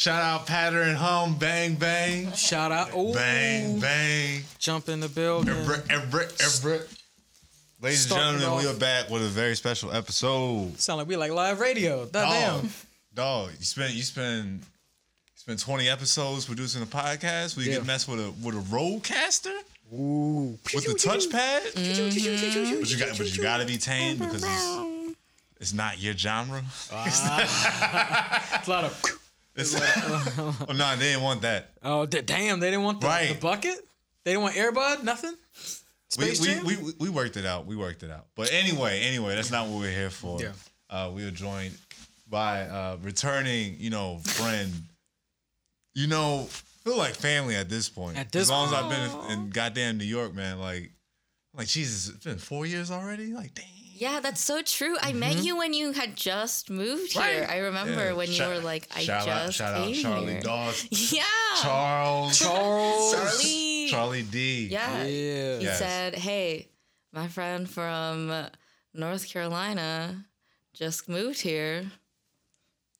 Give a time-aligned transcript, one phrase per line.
[0.00, 2.94] Shout out Pattern Hum, bang bang, Shout out.
[2.96, 3.12] Ooh.
[3.12, 4.40] bang bang.
[4.58, 5.54] Jump in the building.
[5.54, 6.88] Everett, Everett, Everett.
[7.82, 10.80] Ladies and gentlemen, we are back with a very special episode.
[10.80, 12.06] Sound like we like live radio.
[12.06, 12.70] Dog, Goddamn.
[13.12, 14.64] dog, you spent you spend you
[15.34, 17.58] spent twenty episodes producing a podcast.
[17.58, 17.74] We Yeah.
[17.74, 19.52] get messed with a with a RODECaster
[19.92, 20.58] Ooh.
[20.72, 21.74] with the touchpad.
[21.74, 22.80] Mm-hmm.
[22.80, 25.16] But you got but you got to be tamed because it's,
[25.60, 26.62] it's not your genre.
[27.04, 29.19] It's a lot of.
[29.58, 31.70] Oh no, they didn't want that.
[31.82, 32.60] Oh da- damn!
[32.60, 33.28] They didn't want the, Right.
[33.28, 33.76] the bucket.
[34.24, 35.02] They didn't want Airbud.
[35.04, 35.34] Nothing.
[36.18, 37.66] We, Space we, we, we, we worked it out.
[37.66, 38.26] We worked it out.
[38.34, 40.40] But anyway, anyway, that's not what we're here for.
[40.40, 40.52] Yeah.
[40.88, 41.76] Uh, we were joined
[42.28, 44.72] by uh, returning, you know, friend.
[45.94, 46.46] You know,
[46.84, 48.16] feel like family at this point.
[48.18, 50.90] At this as long as I've been in goddamn New York, man, like,
[51.56, 53.32] like Jesus, it's been four years already.
[53.32, 53.66] Like, dang.
[54.00, 54.96] Yeah, that's so true.
[55.02, 57.22] I met you when you had just moved here.
[57.22, 57.50] Mm-hmm.
[57.52, 58.12] I remember Yeah.
[58.14, 60.40] when you Shout- were like, I shout out, just shout out, came Charlie here.
[60.40, 61.22] Dawes, Yeah.
[61.62, 63.12] Charles, Charles.
[63.14, 63.88] Charlie.
[63.90, 64.68] Charlie D.
[64.70, 65.02] Yeah.
[65.04, 65.58] Yeah.
[65.58, 65.78] He Yes.
[65.78, 66.68] said, "Hey,
[67.12, 68.32] my friend from
[68.94, 70.24] North Carolina
[70.72, 71.90] just moved here.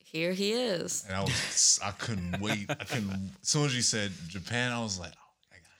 [0.03, 2.65] Here he is." And I was, I couldn't wait.
[2.69, 3.31] I couldn't.
[3.41, 5.20] As soon as you said Japan, I was like, I got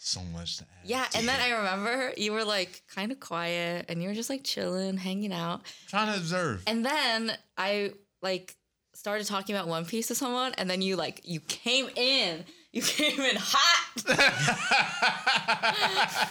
[0.04, 0.70] so much to add.
[0.90, 4.30] Yeah, and then I remember you were like kind of quiet and you were just
[4.30, 5.62] like chilling, hanging out.
[5.88, 6.64] trying to observe.
[6.68, 8.56] And then I like
[8.94, 12.82] started talking about One Piece to someone, and then you like you came in, you
[12.82, 13.78] came in hot.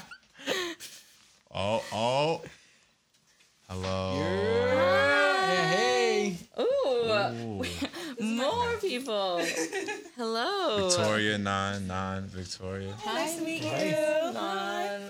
[1.52, 2.42] Oh, oh.
[3.68, 4.14] Hello.
[4.20, 6.36] Yeah, hey.
[6.60, 7.64] Ooh,
[8.40, 9.40] more people.
[10.16, 12.94] Hello, Victoria, nine, nine, Victoria.
[13.06, 13.70] Nice to meet you.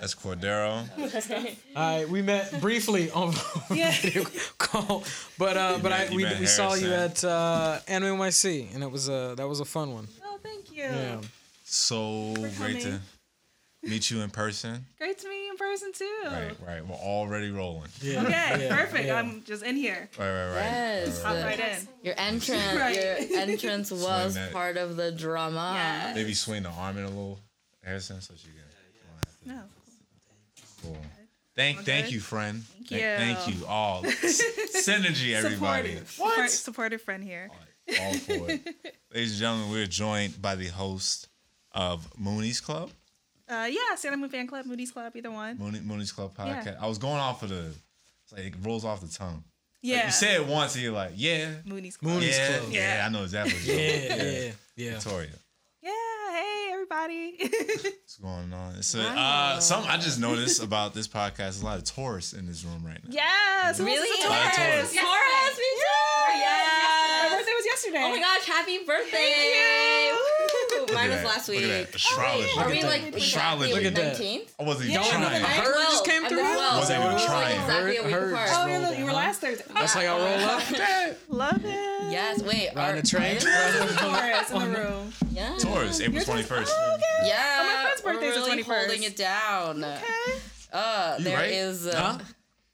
[0.01, 0.89] That's Cordero.
[1.77, 3.33] All right, we met briefly on
[3.71, 4.25] video
[4.59, 5.05] call,
[5.39, 8.91] but uh, but met- I we, we saw you at uh, Anime NYC, and it
[8.91, 10.09] was a that was a fun one.
[10.25, 10.85] Oh, thank you.
[10.85, 11.21] Yeah.
[11.65, 13.01] So great to coming.
[13.83, 14.85] Meet you in person.
[14.99, 16.19] Great to meet you in person too.
[16.27, 16.87] Right, right.
[16.87, 17.89] We're already rolling.
[18.01, 18.23] Yeah.
[18.23, 18.31] Okay,
[18.67, 19.07] yeah, perfect.
[19.07, 19.19] yeah.
[19.19, 20.09] I'm just in here.
[20.19, 20.55] Right, right, right.
[20.57, 21.25] Yes.
[21.25, 21.59] Right, right, Hop right.
[21.61, 21.89] right in.
[22.03, 22.95] Your entrance, Right.
[23.31, 24.53] your entrance was that.
[24.53, 25.73] part of the drama.
[25.75, 26.13] Yeah.
[26.15, 27.39] Maybe swing the arm in a little,
[27.83, 29.55] Harrison, so she can.
[29.55, 29.63] No.
[30.83, 30.97] Cool.
[31.57, 32.63] Thank, thank you, friend.
[32.63, 32.99] Thank, you.
[32.99, 34.03] thank you all.
[34.05, 35.97] Synergy, everybody.
[35.97, 36.11] Supportive.
[36.11, 37.51] Support, supportive friend here.
[38.01, 38.61] all for it.
[39.15, 41.29] Ladies and gentlemen, we're joined by the host
[41.73, 42.91] of Mooney's Club.
[43.51, 45.59] Uh, yeah, Santa Moon Fan Club, Moody's Club, either one.
[45.59, 46.63] Mooney, Mooney's Club Yeah.
[46.63, 46.81] podcast.
[46.81, 47.75] I was going off of the,
[48.25, 49.35] it's like it rolls off the tongue.
[49.35, 49.43] Like,
[49.83, 50.07] Yeah.
[50.07, 52.15] you say it once and you're like, yeah, Moody's Club.
[52.15, 52.71] Mooney's yeah, Club.
[52.73, 53.07] yeah, Yeah.
[53.07, 53.55] I know exactly.
[53.55, 54.91] What you're Yeah, yeah, yeah.
[54.95, 55.31] Victoria,
[55.83, 55.91] Yeah,
[56.33, 57.37] hey, everybody.
[57.41, 58.75] what's going on?
[58.77, 61.37] It's a, uh, some I just noticed about this podcast.
[61.37, 63.11] There's a lot of tourists in this room right now.
[63.11, 63.79] yes.
[63.79, 64.23] who Really?
[64.23, 64.93] the Lot of Taurus?
[64.93, 64.95] tourists.
[64.95, 66.29] Taurus, me too.
[66.29, 67.33] My Yes.
[67.33, 68.03] birthday was yesterday.
[68.05, 70.09] Oh my gosh, happy birthday!
[70.09, 70.30] you.
[71.03, 71.09] Woo.
[71.09, 71.27] Look Mine was that.
[71.27, 71.71] last Look week.
[71.71, 71.95] at that.
[71.95, 72.51] Astrology.
[72.59, 73.15] Are we like that.
[73.17, 73.73] Astrology.
[73.75, 74.17] Look at that.
[74.17, 74.49] 19th?
[74.59, 75.23] I wasn't even Yeah, trying.
[75.23, 75.65] look at I'm.
[75.65, 75.91] Her 12.
[75.91, 76.39] just came through?
[76.39, 76.79] 12.
[76.79, 77.61] Was that what We're you're trying?
[77.61, 78.49] Exactly a week Her- apart.
[78.53, 79.65] Oh, yeah, you were last Thursday.
[79.75, 80.63] That's how y'all roll up.
[81.29, 82.13] Love it.
[82.13, 82.71] Yes, wait.
[82.75, 83.37] Riding the train.
[83.37, 85.13] are- Taurus in the room.
[85.33, 85.57] Yeah.
[85.59, 86.69] Taurus, April 21st.
[86.71, 87.29] Oh, okay.
[87.29, 87.37] Yeah.
[87.61, 88.79] Oh, my friend's we're the really 21st.
[88.87, 89.85] holding it down.
[89.85, 90.05] Okay.
[90.73, 91.51] Uh, You there right?
[91.51, 91.87] is.
[91.87, 92.19] Uh, Huh?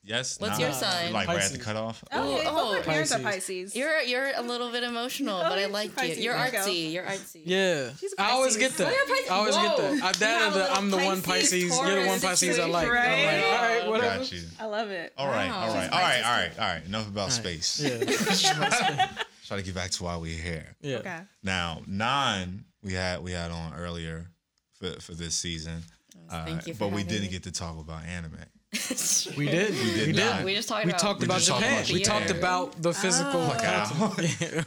[0.07, 0.39] Yes.
[0.41, 0.65] What's nah.
[0.67, 1.13] your sign?
[1.13, 1.65] Like right at the Pisces.
[1.65, 2.05] cutoff.
[2.13, 3.73] Oh, yeah, Oh, both my parents are Pisces.
[3.73, 3.77] Pisces.
[3.77, 6.19] You're you're a little bit emotional, Oh, but I yeah, like Pisces.
[6.19, 6.25] you.
[6.25, 6.59] You're There you go.
[6.59, 6.93] artsy.
[6.93, 7.43] You're artsy.
[7.45, 8.77] Yeah, She's a I always Pisces.
[8.79, 8.87] get that.
[8.87, 9.31] Oh, you're Pisces.
[9.31, 9.77] I always get Whoa.
[9.77, 10.03] that.
[10.03, 11.77] I, You that have or the, a I'm the one Pisces, Pisces.
[11.79, 12.87] You're the one Taurus Pisces I streak, like.
[12.87, 13.27] I'm right?
[13.27, 14.19] like, all right, whatever.
[14.19, 14.43] Got you.
[14.61, 15.13] I love it.
[15.19, 15.59] All right, Wow.
[15.69, 16.85] all right, all right, all right, all right.
[16.87, 17.81] Enough about space.
[17.81, 19.09] Yeah,
[19.47, 20.77] Try to get back to why we're here.
[20.83, 20.97] yeah.
[20.99, 21.19] Okay.
[21.43, 24.27] Now, nine we had we had on earlier
[24.79, 25.83] for for this season,
[26.31, 27.33] uh, Thank you for but we having didn't me.
[27.33, 28.39] get to talk about anime.
[29.37, 29.71] We did.
[29.71, 30.17] We did did.
[30.17, 30.45] not.
[30.45, 31.01] We just talked We about.
[31.01, 31.83] talked We about just talked Japan.
[31.83, 33.93] about We talked about the physical Look out.
[33.93, 34.65] I, mean,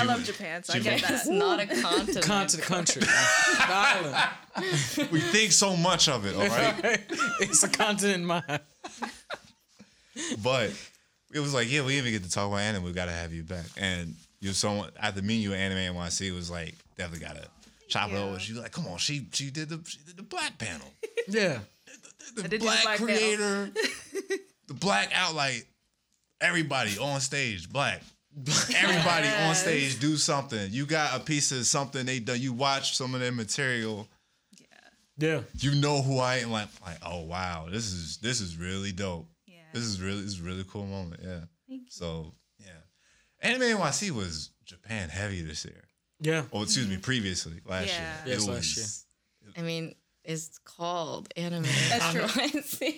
[0.00, 1.32] I love Japan, so she I get was- that.
[1.32, 2.26] not a continent.
[2.26, 3.02] continent country.
[3.60, 5.10] island.
[5.12, 7.00] We think so much of it, all right.
[7.40, 8.42] it's a continent in my
[10.42, 10.70] but
[11.32, 12.82] it was like, yeah, we even get to talk about anime.
[12.84, 13.64] We got to have you back.
[13.76, 17.48] And you're someone after meeting you at Anime NYC it was like definitely got to
[17.88, 18.38] chop it over.
[18.38, 20.86] She was like, come on, she she did the she did the black panel.
[21.28, 21.58] Yeah.
[22.34, 23.70] The, I did do the black, black creator,
[24.68, 25.66] the black out like
[26.40, 28.02] everybody on stage, black.
[28.76, 30.70] Everybody on stage do something.
[30.70, 32.40] You got a piece of something they done.
[32.40, 34.06] You watch some of their material.
[34.56, 34.66] Yeah.
[35.18, 35.40] Yeah.
[35.58, 36.52] You know who I am.
[36.52, 39.26] Like, like, oh wow, this is this is really dope.
[39.46, 39.56] Yeah.
[39.74, 41.20] This is really this is a really cool moment.
[41.24, 41.40] Yeah.
[41.68, 41.86] Thank you.
[41.90, 42.68] So yeah,
[43.40, 45.82] Anime NYC was Japan heavy this year.
[46.20, 46.44] Yeah.
[46.52, 47.02] Oh, excuse me, mm-hmm.
[47.02, 47.98] previously last Yeah.
[48.26, 48.34] year.
[48.34, 49.04] Yes, It last was-
[49.56, 49.94] I mean,
[50.30, 51.64] it's called anime.
[51.88, 52.22] That's true.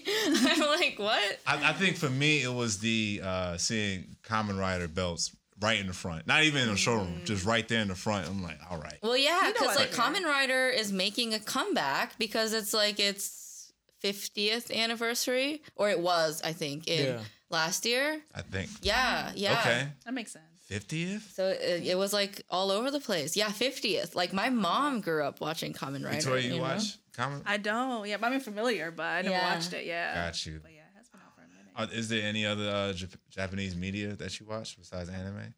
[0.47, 1.39] I'm like, what?
[1.47, 5.87] I, I think for me it was the uh, seeing Kamen Rider belts right in
[5.87, 6.27] the front.
[6.27, 8.29] Not even in the showroom, just right there in the front.
[8.29, 8.99] I'm like, all right.
[9.03, 9.79] Well, yeah, know because what?
[9.79, 13.73] like Kamen Rider is making a comeback because it's like its
[14.05, 17.21] 50th anniversary, or it was, I think, in Yeah.
[17.51, 18.21] last year.
[18.35, 18.69] I think.
[18.83, 19.59] Yeah, yeah.
[19.61, 19.89] Okay.
[20.05, 20.45] That makes sense.
[20.71, 21.35] 50th?
[21.35, 23.37] So it, it was like all over the place.
[23.37, 24.15] Yeah, 50th.
[24.15, 26.17] Like my mom grew up watching Kamen Rider.
[26.17, 26.63] Victoria, you, you know?
[26.63, 26.99] watch?
[27.15, 27.43] Comment?
[27.47, 28.09] I don't.
[28.09, 29.55] Yeah, but I'm familiar, but I never Yeah.
[29.55, 29.85] watched it.
[29.87, 30.15] Yeah.
[30.27, 30.61] Got you.
[30.63, 31.93] But yeah, it has been out for a minute.
[31.95, 35.55] Uh, is there any other uh, Jap- Japanese media that you watch besides anime?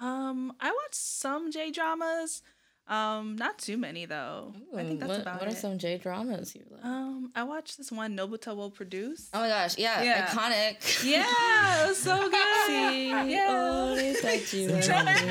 [0.00, 2.42] Um, I watch some J dramas.
[2.88, 4.52] Um, not too many though.
[4.76, 5.54] I think that's what, about what it.
[5.54, 6.84] are some J dramas you like?
[6.84, 9.28] Um, I watched this one Nobuta wo Produce.
[9.34, 10.26] oh my gosh, yeah, Yeah.
[10.26, 11.04] iconic.
[11.04, 12.32] Yeah, it was so good.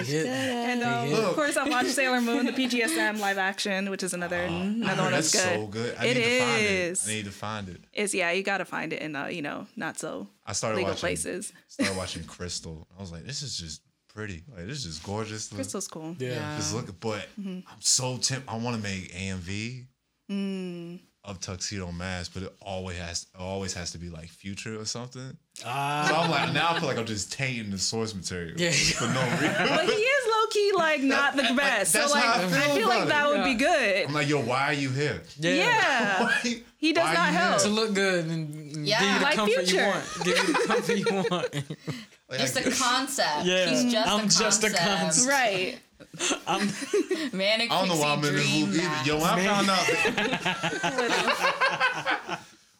[0.07, 0.69] yeah.
[0.71, 4.43] And um, of course, I watched Sailor Moon, the PGSM live action, which is another
[4.43, 5.55] another one That's that's good.
[5.61, 5.95] so good.
[5.97, 6.71] I It need to find it.
[6.71, 7.07] is.
[7.07, 7.81] I need to find it.
[7.93, 10.91] It's yeah, you gotta find it in uh, you know, not so I started legal
[10.91, 11.53] watching places.
[11.67, 12.87] started watching Crystal.
[12.97, 13.81] I was like, this is just
[14.15, 14.41] pretty.
[14.55, 15.51] Like this is just gorgeous.
[15.51, 16.15] Look- Crystal's cool.
[16.17, 16.55] Yeah.
[16.57, 17.59] Just look, but Mm-hmm.
[17.69, 18.49] I'm so tempted.
[18.49, 19.85] I want to make AMV
[20.31, 20.99] Mm.
[21.23, 24.85] of Tuxedo Mask, but it always has it always has to be like Future or
[24.85, 25.37] something.
[25.63, 26.07] Ah.
[26.09, 28.71] So I'm like, now I feel like I'm just tainting the source material Yeah.
[28.99, 29.67] for no reason.
[29.69, 31.91] But he is low key like not the best.
[31.91, 33.37] So that's like how I I feel feel, like about that it.
[33.37, 34.05] would be good.
[34.07, 35.21] I'm like, yo, why are you here?
[35.37, 36.23] Yeah.
[36.43, 37.61] Why- He does why not you help.
[37.61, 38.99] To look good and Yeah.
[38.99, 40.23] give you the Like comfort you want.
[40.23, 42.05] Give you the comfort you want.
[42.29, 43.45] Like, Just I- a concept.
[43.45, 43.69] Yeah.
[43.69, 44.99] He's just I'm a just a concept.
[44.99, 45.29] concept.
[45.29, 45.79] Right.
[47.33, 48.89] Manic I don't know why I'm in this pixie loop dream either.
[48.89, 49.07] mask.
[49.07, 49.87] Yo, when I found out,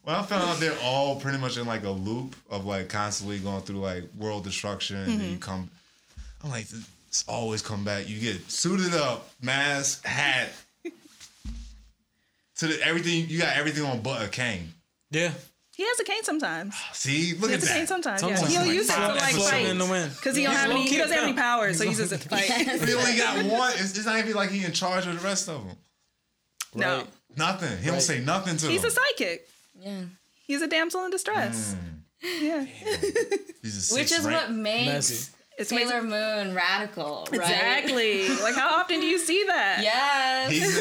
[0.04, 3.40] when I found out they're all pretty much in like a loop of like constantly
[3.40, 5.40] going through like world destruction, and then you mm-hmm.
[5.40, 5.70] come.
[6.44, 6.68] I'm like,
[7.08, 8.08] it's always come back.
[8.10, 10.50] You get suited up, mask, hat.
[12.58, 14.70] To the, everything you got everything on but a cane.
[15.12, 15.32] Yeah.
[15.76, 16.74] He has a cane sometimes.
[16.78, 17.88] Ah, see, look He at has a cane that.
[17.90, 18.22] sometimes.
[18.22, 18.42] Sometimes.
[18.44, 18.48] Yeah.
[18.60, 19.50] He'll Like use it to like episodes.
[19.50, 19.66] fight.
[19.66, 20.12] in the wind.
[20.16, 21.42] Because he don't have any he doesn't have any count.
[21.44, 22.44] powers, so he uses it to fight.
[22.44, 23.72] He only got one.
[23.74, 25.76] It's, it's not even like he in charge of the rest of them.
[26.76, 26.98] No.
[27.00, 27.08] Right.
[27.38, 27.78] Nothing.
[27.80, 28.72] He don't say nothing to them.
[28.72, 29.48] He's a psychic.
[29.78, 30.02] Yeah.
[30.48, 31.74] He's a damsel in distress.
[31.76, 31.80] Mm.
[32.42, 32.64] Yeah.
[33.62, 35.32] He's a Which is rank- what makes Messy.
[35.58, 37.42] It's Sailor Moon radical, right?
[37.42, 38.30] Exactly.
[38.40, 39.80] like how often do you see that?
[39.84, 40.52] Yes.
[40.52, 40.78] He's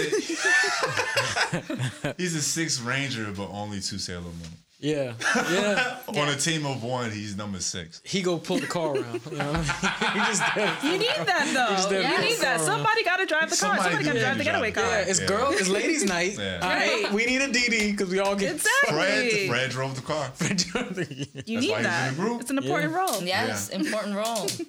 [2.05, 4.57] a, he's a six ranger, but only two Sailor Moon.
[4.85, 5.15] Yeah.
[5.51, 5.97] Yeah.
[6.09, 8.03] On a team of one, he's number six.
[8.05, 9.21] he go pull the car around.
[9.31, 10.13] You know what I mean?
[10.13, 10.93] he just did.
[10.93, 11.89] You need that though.
[11.89, 12.61] there You need that.
[12.61, 13.77] Somebody got to drive the car.
[13.79, 14.99] Somebody Somebody got to drive the to getaway drive car.
[15.01, 15.27] Yeah, it's Yeah.
[15.27, 16.37] girl, it's ladies' night.
[16.39, 16.59] Yeah.
[16.63, 17.05] All right.
[17.05, 17.13] Right.
[17.15, 19.49] We need a DD because we all get Exactly.
[19.49, 20.29] Fred, Fred drove the car.
[20.35, 22.15] fred You That's need why he's in that.
[22.17, 22.41] group.
[22.43, 23.23] It's an important role.
[23.23, 24.47] yes, important role.
[24.47, 24.67] Damn.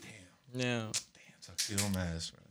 [0.53, 0.85] yeah.
[0.85, 0.91] Damn,
[1.45, 2.33] tuxedo Mask.
[2.33, 2.41] Right?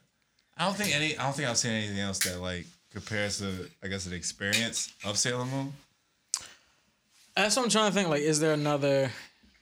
[0.58, 1.16] I don't think any.
[1.16, 3.70] I don't think I've seen anything else that like compares to.
[3.82, 5.72] I guess the experience of Sailor Moon.
[7.36, 8.08] That's what I'm trying to think.
[8.08, 9.10] Like, is there another?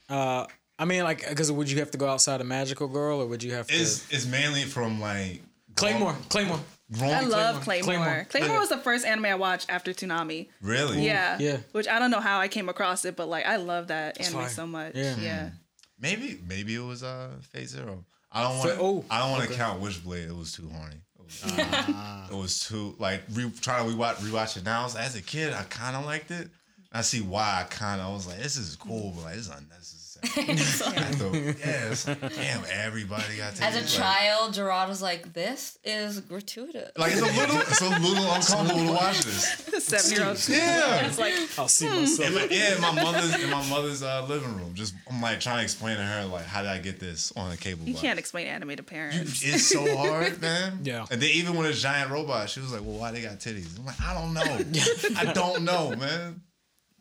[0.09, 0.47] uh
[0.79, 3.43] I mean, like, because would you have to go outside of Magical Girl, or would
[3.43, 3.75] you have to?
[3.75, 5.43] Is is mainly from like
[5.77, 6.61] Claymore, Claymore.
[6.99, 7.85] Grown, I love Claymore.
[7.85, 8.05] Claymore.
[8.05, 8.27] Claymore.
[8.29, 8.61] Claymore, Yeah.
[8.61, 10.49] was the first anime I watched after Toonami.
[10.61, 11.07] Really?
[11.07, 11.39] Yeah.
[11.41, 11.59] Yeah.
[11.73, 14.41] Which I don't know how I came across it, but like I love that anime
[14.41, 14.49] fire.
[14.51, 14.95] so much.
[14.95, 15.17] Yeah.
[15.17, 15.51] Yeah.
[15.99, 18.05] Maybe maybe it was uh Fate Zero.
[18.31, 18.81] I don't Fa- want.
[18.81, 19.57] oh, I don't want to okay.
[19.59, 20.29] count Witchblade.
[20.29, 20.97] It was too horny.
[21.19, 24.85] It was, it was too like re, trying to rewatch rewatch it now.
[24.85, 26.49] As a kid, I kind of liked it.
[26.93, 29.49] I see why I kind of I was like, this is cool, but like this
[29.49, 30.03] is unnecessary.
[30.25, 35.03] I thought, yeah, it's like, damn, everybody got to As a like, child, Gerard was
[35.03, 39.85] like, "This is gratuitous." Like it's a little, it's a little uncomfortable to watch this.
[39.85, 40.49] Seven year old.
[40.49, 41.07] Yeah.
[41.07, 42.29] It's like I'll see myself.
[42.29, 44.75] In my, yeah, in my mother's in my mother's uh, living room.
[44.75, 47.51] Just I'm like trying to explain to her like how did I get this on
[47.51, 47.85] a cable.
[47.85, 48.03] you box.
[48.03, 49.43] can't explain anime to parents.
[49.43, 50.81] It's so hard, man.
[50.85, 51.05] Yeah.
[51.11, 53.77] And then even with a giant robot, she was like, "Well, why they got titties?"
[53.77, 55.21] I'm like, "I don't know.
[55.21, 56.43] I don't know, man.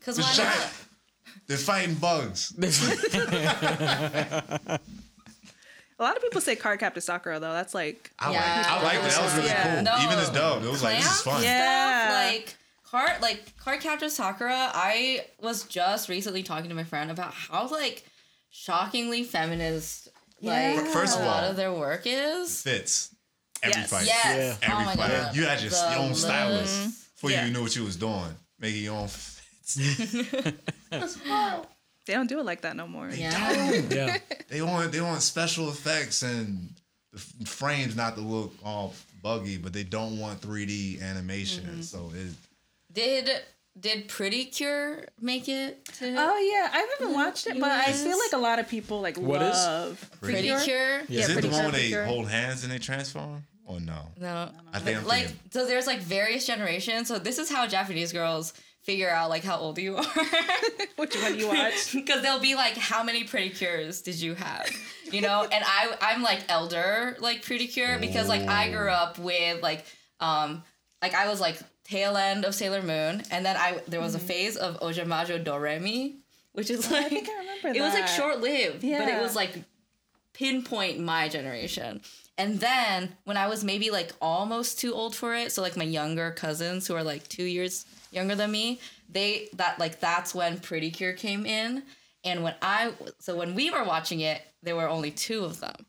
[0.02, 0.74] Because why not?
[1.48, 2.54] They're fighting bugs."
[6.00, 7.54] A lot of people say Card Captor Sakura though.
[7.54, 8.40] That's like I Yeah.
[8.40, 8.68] like.
[8.68, 9.12] I liked it.
[9.12, 9.74] That was really Yeah.
[9.76, 9.84] cool.
[9.84, 9.98] No.
[10.04, 12.08] Even as dub, it was like, "This is fun." Yeah.
[12.08, 17.10] stuff, like card like card captor sakura i was just recently talking to my friend
[17.10, 18.04] about how like
[18.50, 20.10] shockingly feminist
[20.42, 20.92] like Yeah.
[20.92, 23.16] First of a lot all- of their work is Fits
[23.64, 23.90] every Yes.
[23.92, 24.06] fight.
[24.08, 24.70] yes Yeah.
[24.70, 25.10] oh Every my fight.
[25.10, 27.44] god You had your, The your own stylist before you Yeah.
[27.44, 29.08] even knew what you was doing, making your own
[30.90, 31.18] fits.
[32.06, 33.10] they don't do it like that no more.
[33.10, 34.18] yeah yeah.
[34.50, 36.70] They want they want special effects and
[37.14, 41.66] the f- frames not to look all buggy, but they don't want 3D animation.
[41.66, 41.82] Mm-hmm.
[41.82, 42.34] So it
[42.92, 43.30] did
[43.80, 48.18] did pretty cure make it to Oh yeah, I haven't watched it, but I feel
[48.20, 49.54] like a lot of people like What is?
[49.56, 50.60] love pretty Cure.
[50.62, 51.22] cure Yeah.
[51.22, 52.04] is it Pretty the one where they Cure.
[52.06, 53.44] hold hands and they transform?
[53.64, 54.10] Or no?
[54.20, 58.12] no I think I'm like so there's like various generations so this is how japanese
[58.12, 60.04] girls figure out like how old you are.
[60.96, 61.92] Which one you watch?
[61.94, 64.70] because they'll be like, "How many pretty cures did you have?"
[65.12, 69.18] You know, and I I'm like elder like pretty cure because like I grew up
[69.18, 69.86] with like
[70.20, 70.64] um
[71.02, 74.20] like I was like tail end of Sailor Moon, and then I there was a
[74.20, 76.16] phase of Ojamajo Doremi,
[76.54, 79.36] which is like I think I remember it was like short lived, but it was
[79.36, 79.64] like
[80.34, 82.02] pinpoint my generation.
[82.42, 85.84] And then when I was maybe like almost too old for it, so like my
[85.84, 90.60] younger cousins who are like two years younger than me, they that like that's when
[90.60, 91.84] Pretty Cure came in.
[92.24, 95.86] And when I so when we were watching it, there were only two of them.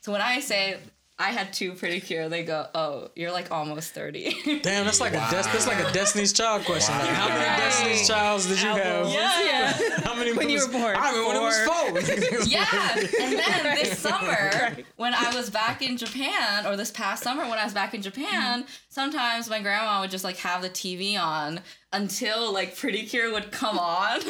[0.00, 0.76] So when I say
[1.20, 4.60] I had two Pretty Cure, they go, "Oh, you're like almost 30.
[4.62, 6.94] Damn, that's like a des- that's like a Destiny's Child question.
[6.96, 7.58] Like, how many Right.
[7.58, 9.08] Destiny's Childs did you have?
[9.08, 9.72] yeah.
[10.04, 10.96] How many When you were born.
[10.96, 12.44] I remember when it was four.
[12.46, 17.42] Yeah, and then this summer, when I was back in Japan, or this past summer
[17.48, 21.18] when I was back in Japan, sometimes my grandma would just like have the TV
[21.20, 21.60] on
[21.92, 24.20] until like Pretty Cure would come on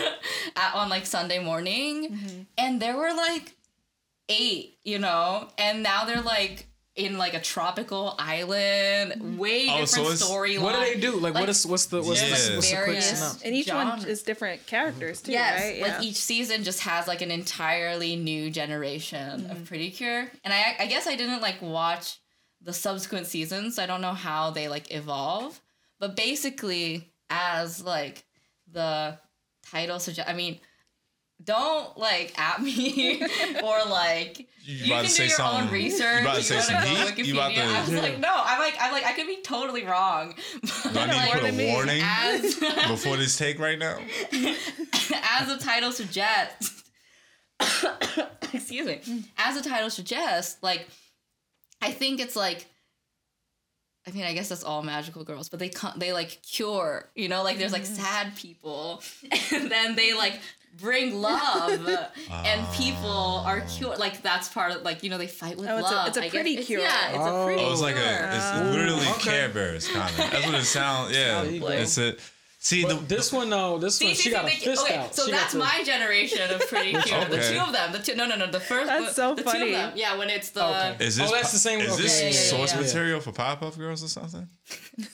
[0.57, 2.40] at, on like Sunday morning, mm-hmm.
[2.57, 3.54] and there were like
[4.30, 6.66] eight, you know, and now they're like
[6.99, 9.38] in like a tropical island, mm-hmm.
[9.38, 10.59] way Oh, different it's- story.
[10.59, 11.12] What do they do?
[11.17, 12.26] Like, what is what's the what's, Yeah.
[12.26, 13.43] the, what's the quick Various- synopsis?
[13.43, 15.81] And each one is different characters too, Yes, right?
[15.83, 19.64] like each season just has like an entirely new generation of mm-hmm.
[19.64, 22.19] Pretty Cure, and I I guess I didn't like watch
[22.61, 23.76] the subsequent seasons.
[23.76, 25.61] So I don't know how they like evolve,
[26.00, 28.25] but basically, as like
[28.71, 29.19] the
[29.71, 30.59] title suggests, I mean,
[31.42, 33.23] don't like at me
[33.64, 34.47] or like.
[34.71, 36.16] You, about can to do say your own research.
[36.16, 37.26] you about to say some heat?
[37.26, 38.00] You about to- I was Yeah.
[38.02, 40.35] like, no, I'm like, I'm like, I could be totally wrong.
[40.85, 42.54] But Do I need to put a warning as
[42.88, 43.97] before this take right now?
[45.30, 46.85] as the title suggests
[48.52, 49.00] excuse me
[49.37, 50.87] as the title suggests like
[51.83, 52.66] i think it's like
[54.07, 57.28] i mean i guess that's all magical girls but they come they like cure you
[57.28, 59.02] know like there's like sad people
[59.52, 60.40] and then they like
[60.78, 61.70] bring love
[62.30, 63.68] and people are ah.
[63.76, 66.16] cured like that's part of like you know they fight with Oh, it's a- it's
[66.16, 66.32] a I guess.
[66.32, 66.80] pretty It's- cure.
[66.80, 67.42] yeah it's Oh.
[67.42, 68.06] a pretty Oh, it's like cure.
[68.06, 69.30] a, it's literally okay.
[69.30, 70.16] Care Bears kind of.
[70.16, 71.16] That's what it sounds.
[71.16, 72.14] Yeah, There you it's a.
[72.61, 74.55] See the But this one, though, this See, one, see, she see, got a they-
[74.57, 75.15] fist okay, out.
[75.15, 77.25] so She got that's the- my generation of pretty cure.
[77.27, 77.93] The two of them.
[77.93, 78.47] The two, no, no, no.
[78.50, 78.88] The first.
[78.88, 79.67] That's so the Two funny.
[79.75, 79.93] of them.
[79.95, 80.65] Yeah, when it's the.
[80.67, 80.97] Okay.
[81.05, 82.03] Is this Oh, that's the same- Is okay.
[82.03, 82.81] this Yeah, yeah, yeah, source yeah.
[82.81, 84.49] material for Powerpuff Girls or something?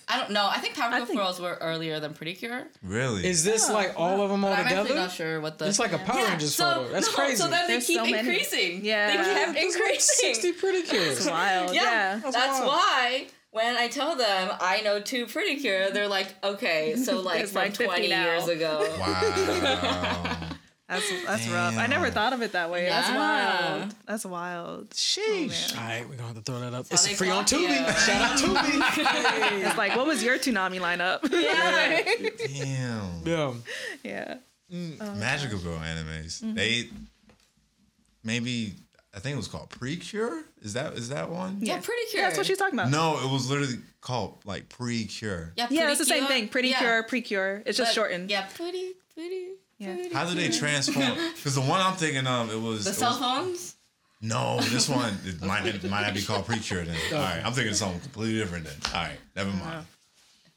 [0.08, 0.46] I don't know.
[0.50, 2.66] I think Powerpuff think- Girls were earlier than Pretty Cure.
[2.82, 3.26] Really?
[3.26, 5.00] Is this like all of them all But I'm actually together?
[5.00, 5.66] not sure what the.
[5.68, 6.88] It's like a Power Yeah, Rangers so, photo.
[6.92, 7.36] That's no, crazy.
[7.36, 8.84] So then they There's keep so increasing.
[8.86, 9.06] Yeah.
[9.08, 10.34] They kept There's like increasing.
[10.34, 11.18] 60 pretty kids.
[11.18, 11.74] It's wild.
[11.74, 12.30] Yeah, Yeah.
[12.30, 17.20] that's, why when I tell them I know two Pretty Cure, they're like, okay, so
[17.20, 18.24] like There's from like 20 now.
[18.24, 18.86] years ago.
[18.98, 20.36] wow.
[20.86, 21.78] That's that's rough.
[21.78, 22.86] I never thought of it that way.
[22.86, 23.94] That's wild.
[24.06, 24.88] That's wild.
[24.90, 25.74] Oh, Sheesh.
[25.74, 26.86] All right, we're gonna have to throw that up.
[26.88, 27.62] That's It's free on clock.
[27.62, 28.06] Tubi.
[28.06, 29.62] Shout out to Tubi.
[29.66, 31.20] It's like, what was your Toonami lineup?
[31.32, 32.28] Yeah.
[32.46, 33.22] Damn.
[33.24, 33.52] yeah.
[34.04, 34.34] yeah.
[34.70, 36.42] Mm, oh, magical Girl animes.
[36.42, 36.54] Mm-hmm.
[36.54, 36.90] They
[38.22, 38.74] maybe
[39.14, 40.42] I think it was called Precure.
[40.62, 41.58] Is that is that one?
[41.60, 42.22] Yeah, Pretty Cure.
[42.22, 42.90] Yeah, that's what she's talking about.
[42.90, 45.52] No, it was literally called like Precure.
[45.56, 46.28] Yeah, Yeah, it's the same Cure.
[46.28, 46.48] thing.
[46.48, 46.78] Pretty Yeah.
[46.80, 47.62] cure, precure.
[47.66, 48.30] It's just But- shortened.
[48.30, 49.46] Yeah, pretty, pretty.
[49.78, 49.94] Yeah.
[49.94, 51.04] pretty How did they transform?
[51.36, 53.74] Because the one I'm thinking of, it was The it cell was- phones?
[54.20, 56.96] No, this one it might it might not be called Precure then.
[57.12, 58.74] All right, I'm thinking of something completely different then.
[58.94, 59.86] All right, never mind.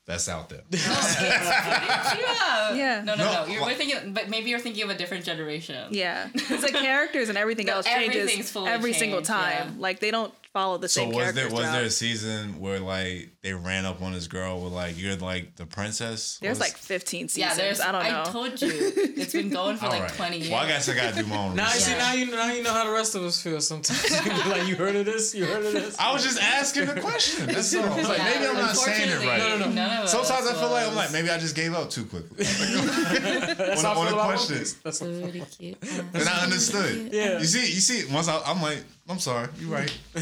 [0.07, 0.61] That's out there.
[0.71, 2.73] Yeah.
[2.73, 3.01] Yeah.
[3.03, 3.51] No, no, No, no.
[3.51, 5.87] You're wha- thinking, but maybe you're thinking of a different generation.
[5.91, 6.29] Yeah.
[6.33, 9.73] It's the characters and everything No, else changes fully every single time.
[9.75, 9.81] yeah.
[9.81, 13.31] Like they don't follow the So same was there was there a season where like
[13.43, 16.39] they ran up on this girl with like you're like the princess?
[16.41, 17.37] There's Was- like 15 seasons.
[17.37, 17.79] Yeah, there's.
[17.81, 18.21] I don't know.
[18.21, 20.13] I told you, it's been going for like right.
[20.13, 20.49] 20 years.
[20.49, 21.55] Well, I guess I gotta do my own.
[21.55, 21.93] Now you research.
[21.93, 23.61] see, now you now you know how the rest of us feel.
[23.61, 25.33] Sometimes you be like, you heard of this?
[25.35, 25.97] You heard of this?
[25.99, 27.47] I was just asking the question.
[27.47, 27.83] That's all.
[27.85, 29.39] I was like, Yeah, maybe I'm not saying it right.
[29.39, 30.05] No, no, no.
[30.05, 32.45] Sometimes I us feel like I'm like maybe I just gave up too quickly.
[32.45, 34.55] That's on I the- on feel the about question.
[34.55, 34.73] One Piece.
[34.75, 35.77] That's how- Pretty cute.
[36.13, 37.13] and I understood.
[37.13, 37.39] Yeah.
[37.39, 38.13] You see, you see.
[38.13, 39.47] Once I, I'm like, I'm sorry.
[39.59, 39.97] You're right.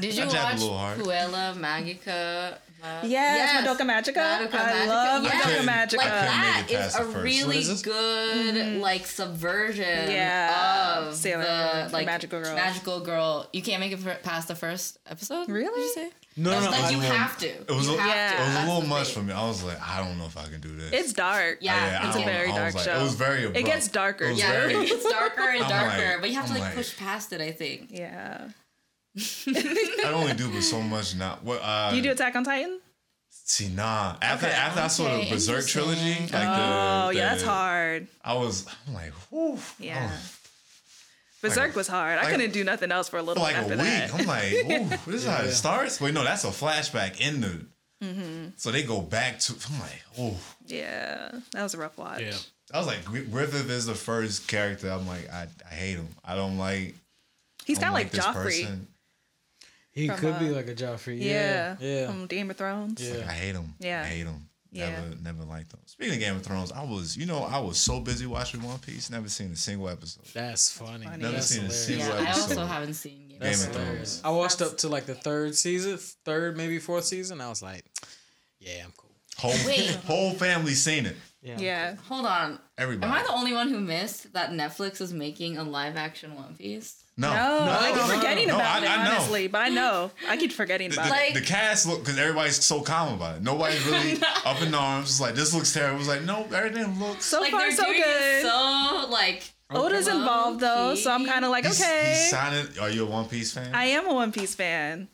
[0.00, 0.98] Did you watch little hard.
[0.98, 2.58] Puella Magica?
[2.82, 4.14] Ma- Yes, Madoka Magica.
[4.14, 4.86] Madoka I Magica.
[4.88, 5.34] love Yes.
[5.34, 5.96] Madoka Magica.
[5.98, 7.14] Like I couldn't that make it is a the first.
[7.14, 7.82] What really is this?
[7.82, 8.80] good mm-hmm.
[8.80, 10.98] like subversion Yeah.
[11.08, 12.54] of Sailor the Moon, like Magical Girl.
[12.54, 13.48] Magical girl.
[13.52, 15.46] You can't make it past the first episode.
[15.46, 15.82] Did Really?
[15.82, 16.10] you say?
[16.36, 16.70] No, no, no.
[16.70, 17.48] like I- you I- have to.
[17.48, 18.34] It was, you a, Yeah.
[18.34, 19.32] it was a little the much for me.
[19.32, 20.92] I was like, I don't know if I can do this.
[20.92, 21.58] It's dark.
[21.60, 22.98] Yeah, I it's a very dark like- show.
[22.98, 23.58] It was very abrupt.
[23.60, 24.24] It gets darker.
[24.26, 26.76] It Yeah, very- it's darker and darker, like- but you have to I'm like, like-
[26.76, 27.40] push past it.
[27.40, 27.88] I think.
[27.90, 28.48] Yeah.
[29.16, 31.38] I only do but so much now.
[31.42, 31.60] What?
[31.62, 32.80] Uh, You do Attack on Titan?
[33.30, 34.16] See, nah.
[34.22, 34.54] After Okay.
[34.54, 36.40] after I saw Okay, the Berserk trilogy, like interesting.
[36.40, 38.06] the, Oh, the yeah, that's hard.
[38.24, 39.58] I was, I'm like, whew.
[39.78, 40.08] Yeah.
[40.12, 40.20] Oh,
[41.42, 42.18] Berserk was hard.
[42.18, 43.86] I like- couldn't do nothing else for a little like bit a after week.
[43.86, 44.14] that.
[44.14, 46.00] I'm like, ooh, this is how it starts.
[46.00, 47.66] Wait, no, that's a flashback in the
[48.02, 48.48] Mm-hmm.
[48.56, 49.54] So they go back to.
[49.70, 50.34] I'm like, oh.
[50.66, 52.22] Yeah, that was a rough watch.
[52.22, 52.32] Yeah.
[52.72, 54.90] I was like, Griffith is the first character.
[54.90, 56.08] I'm like, I, I hate him.
[56.24, 56.94] I don't like.
[57.66, 58.62] He's kind don't of like, Joffrey.
[58.62, 58.86] person.
[60.00, 61.20] He From, could be uh, like a Joffrey.
[61.20, 61.88] Yeah, Yeah.
[61.88, 62.06] Yeah.
[62.06, 63.06] From Game of Thrones.
[63.06, 63.24] Yeah.
[63.28, 63.74] I hate him.
[63.78, 64.02] Yeah.
[64.02, 64.48] I hate him.
[64.72, 64.90] Yeah.
[64.90, 65.80] Never, never liked him.
[65.84, 68.78] Speaking of Game of Thrones, I was, you know, I was so busy watching One
[68.78, 70.24] Piece, never seen a single episode.
[70.32, 71.04] That's funny.
[71.06, 71.22] funny.
[71.22, 73.74] Never That's seen a single Yeah, I also haven't seen Game, Game of of Thrones.
[73.74, 74.22] Thrones.
[74.24, 77.40] I watched up to like the third season, third maybe fourth season.
[77.40, 77.84] I was like,
[78.60, 79.10] yeah, I'm cool.
[79.38, 79.90] Whole, Wait.
[80.06, 81.16] whole family seen it.
[81.42, 81.56] Yeah.
[81.58, 81.94] Yeah.
[82.08, 82.58] Hold on.
[82.76, 83.10] Everybody.
[83.12, 86.54] Am I the only one who missed that Netflix is making a live action One
[86.54, 87.02] Piece?
[87.16, 89.10] no, No, no I keep no, forgetting no, about I- it, I know.
[89.12, 89.46] honestly.
[89.48, 89.74] But I mm.
[89.74, 90.10] know.
[90.28, 91.18] I keep forgetting The, about the, it.
[91.18, 93.42] Like- the cast look because everybody's so calm about it.
[93.42, 95.08] Nobody's really up in arms.
[95.10, 96.00] It's like this looks terrible.
[96.00, 97.24] It's like no, everything looks.
[97.24, 98.42] So like far, they're so doing good.
[98.42, 102.08] so like Oda's involved though, so I'm kind of like, He's, okay.
[102.10, 102.66] he's signing.
[102.80, 103.72] Are you a One Piece fan?
[103.74, 105.08] I am a One Piece fan.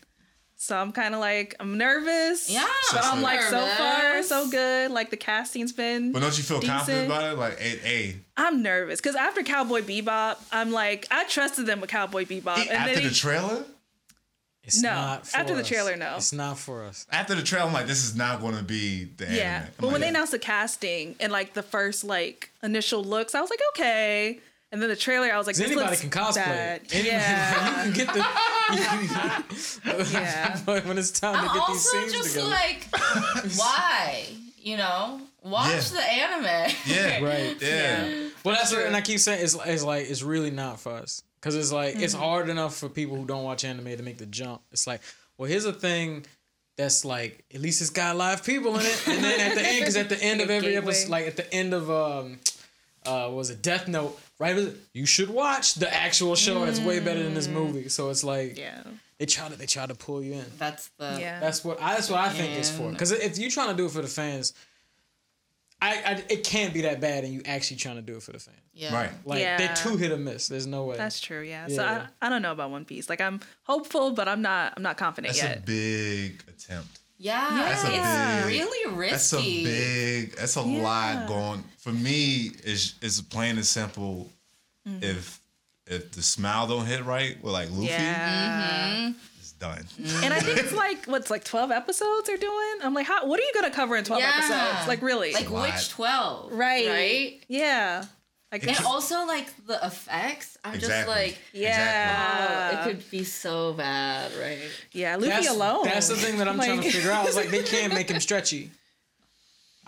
[0.59, 2.51] So I'm kind of like, I'm nervous.
[2.51, 4.91] Yeah, But I'm like, so far, so good.
[4.91, 6.13] Like, the casting's been.
[6.13, 7.37] but don't you feel confident about it?
[7.39, 8.99] Like, hey, hey I'm nervous.
[9.01, 12.57] Because after Cowboy Bebop, I'm like, I trusted them with Cowboy Bebop.
[12.59, 13.65] and after then the he, trailer,
[14.65, 16.15] It's No, not for after the trailer, no.
[16.17, 17.07] It's not for us.
[17.13, 19.31] after the trailer, I'm like, this is not going to be the Yeah.
[19.59, 19.67] anime.
[19.67, 23.35] I'm But when like, they announced the casting and like the first like initial looks,
[23.35, 24.41] I was like, okay.
[24.73, 26.35] And then the trailer, I was like, this anybody looks can cosplay.
[26.37, 26.83] bad.
[26.83, 26.95] it.
[26.95, 27.85] Anybody- Yeah.
[27.87, 28.27] you can get the.
[30.13, 30.59] Yeah.
[30.87, 32.51] When it's time to I'm get these also scenes just together.
[32.51, 32.89] like,
[33.57, 34.27] why?
[34.59, 35.81] You know, watch Yeah.
[35.93, 36.75] the anime.
[36.87, 37.57] yeah, Right.
[37.63, 38.29] yeah.
[38.45, 41.23] Well, that's what, and I keep saying it's, it's like it's really not for us
[41.41, 44.27] because it's like it's hard enough for people who don't watch anime to make the
[44.27, 44.63] jump.
[44.73, 45.01] It's like,
[45.39, 46.27] well, here's a thing
[46.77, 49.79] that's like at least it's got live people in it, and then at the end,
[49.81, 52.39] because at the end of every episode, like at the end of um,
[53.07, 54.19] uh, was it Death Note?
[54.39, 56.65] Right, you should watch the actual show.
[56.65, 57.89] It's way better than this movie.
[57.89, 58.83] So it's like Yeah.
[59.19, 60.45] they try to they try to pull you in.
[60.59, 61.41] That's the Yeah.
[61.41, 62.91] That's what I, that's what I think it's for.
[62.91, 64.53] Because if you're trying to do it for the fans,
[65.81, 68.33] I, I it can't be that bad, and you actually trying to do it for
[68.33, 68.57] the fans.
[68.73, 68.95] yeah.
[68.95, 69.11] Right.
[69.27, 69.57] Like Yeah.
[69.59, 70.49] they're too hit or miss.
[70.49, 70.97] There's no way.
[70.97, 71.43] That's true.
[71.43, 71.69] Yeah.
[71.69, 73.09] So I, I don't know about One Piece.
[73.11, 75.65] Like I'm hopeful, but I'm not I'm not confident That's a yet.
[75.67, 77.01] big attempt.
[77.19, 80.37] Yeah, That's a it's big- really That's a big.
[80.37, 80.83] That's a Yeah.
[80.83, 81.65] lot going.
[81.79, 84.31] For me, it's it's plain and simple.
[84.87, 85.03] Mm-hmm.
[85.03, 85.41] If
[85.87, 89.13] if the smile don't hit right with like Luffy, yeah.
[89.39, 89.87] it's done.
[90.25, 92.75] And I think it's like what's like 12 episodes they're doing.
[92.83, 93.27] I'm like, how?
[93.27, 94.33] What are you gonna cover in 12 Yeah.
[94.37, 94.89] episodes?
[94.89, 95.33] Like really?
[95.33, 96.53] like which twelve?
[96.53, 96.87] right.
[96.89, 97.41] Right.
[97.49, 98.05] Yeah.
[98.53, 100.57] Like And also like the effects.
[100.65, 102.71] I'm just like, yeah.
[102.71, 104.59] oh, it could be so bad, right?
[104.93, 105.17] yeah.
[105.17, 105.85] Luffy that's, alone.
[105.85, 107.23] That's the thing that I'm trying to figure out.
[107.23, 108.71] I was like, they can't make him stretchy.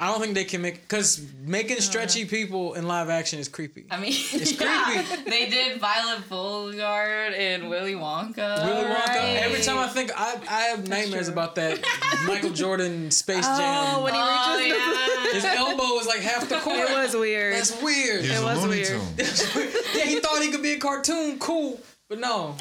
[0.00, 3.84] I don't think they can make because making stretchy people in live action is creepy.
[3.90, 5.28] I mean, It's yeah, creepy.
[5.28, 8.64] they did Violet Beauregarde and Willy Wonka.
[8.64, 9.06] Willy Wonka.
[9.08, 9.40] Right.
[9.42, 11.32] Every time I think I, I have nightmares true.
[11.32, 11.80] about that
[12.28, 13.94] Michael Jordan Space oh, Jam.
[13.96, 16.78] Oh, when he Oh, reaches His elbow was like half the court.
[16.78, 17.54] It was weird.
[17.54, 18.24] That's weird.
[18.24, 19.00] He It was Looney weird.
[19.18, 21.38] Yeah, he thought he could be a cartoon.
[21.40, 22.54] Cool, but no,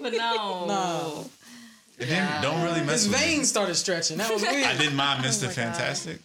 [0.00, 0.66] but no.
[0.66, 1.30] no.
[1.98, 3.26] It didn't, don't really mess His with me.
[3.26, 4.16] veins started stretching.
[4.18, 4.64] That was weird.
[4.64, 5.44] I didn't mind Mr.
[5.44, 6.18] Oh my God.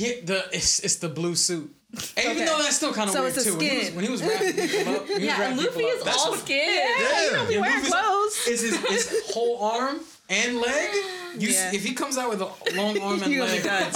[0.00, 1.68] He, the it's, it's the blue suit.
[2.16, 3.56] And Even though that's still kind of So weird too.
[3.56, 6.30] When he, was, when he was wrapping people up, he Yeah, wrapping Luffy is all
[6.30, 6.68] what- skin.
[7.00, 7.46] Yeah.
[7.48, 8.46] He wearing Luffy's- clothes.
[8.48, 10.90] Is his, his whole arm and leg?
[11.38, 11.72] You Yeah.
[11.74, 13.62] if he comes out with a long arm and leg.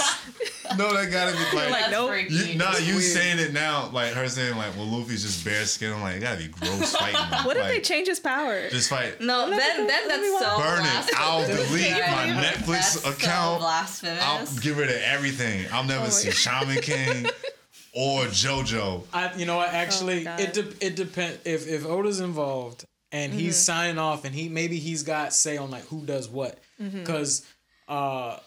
[0.77, 1.69] No, that gotta be like.
[1.71, 2.29] like, That's nope.
[2.29, 3.03] you, nah, you weird.
[3.03, 5.93] saying it now, like her saying like, well, Luffy's just bare skin.
[5.93, 7.15] I'm like, it gotta be gross fighting.
[7.21, 7.45] him.
[7.45, 8.69] What if like, they change his power?
[8.69, 9.21] Just fight.
[9.21, 11.09] No, then then that's so Burn it.
[11.17, 13.59] I'll delete my That's Netflix so account.
[13.61, 14.21] blasphemous.
[14.23, 15.65] I'll get rid of everything.
[15.71, 16.35] I'll never Oh see God.
[16.35, 17.25] Shaman King
[17.93, 19.03] or JoJo.
[19.13, 19.69] I, you know what?
[19.69, 20.39] Actually, God.
[20.39, 21.39] it de- it depends.
[21.45, 25.71] If if Oda's involved and he's signing off, and he maybe he's got say on
[25.71, 27.45] like who does what, because
[27.87, 28.37] uh,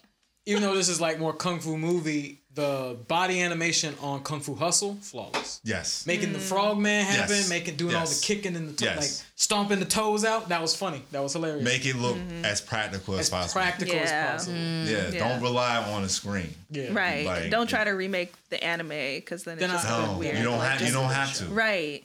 [0.48, 4.54] even though this is like more kung fu movie, the body animation on Kung Fu
[4.54, 5.60] Hustle flawless.
[5.62, 6.06] Yes.
[6.06, 6.42] Making the mm.
[6.42, 7.48] frogman happen, Yes.
[7.48, 8.96] making doing all the kicking and the to- Yes.
[8.96, 10.48] like stomping the toes out.
[10.48, 11.02] That was funny.
[11.12, 11.62] That was hilarious.
[11.62, 12.44] Make it look mm-hmm.
[12.44, 13.44] as practical as, possible.
[13.44, 13.60] as possible.
[13.62, 14.02] practical Yeah.
[14.02, 14.58] as possible.
[14.58, 14.90] Mm-hmm.
[14.90, 15.28] yeah, Yeah.
[15.28, 16.52] Don't rely on a screen.
[16.70, 16.88] Yeah.
[16.92, 17.26] Right.
[17.26, 20.36] Like- don't try to remake the anime because then it's just No, weird.
[20.36, 20.80] you don't have.
[20.80, 21.44] You don't have to.
[21.44, 22.02] Right.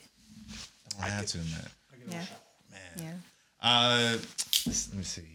[1.02, 1.68] I have to, man.
[2.10, 2.24] Yeah.
[2.70, 2.80] Man.
[2.98, 3.12] Yeah.
[3.60, 4.18] Uh,
[4.66, 5.33] let me see.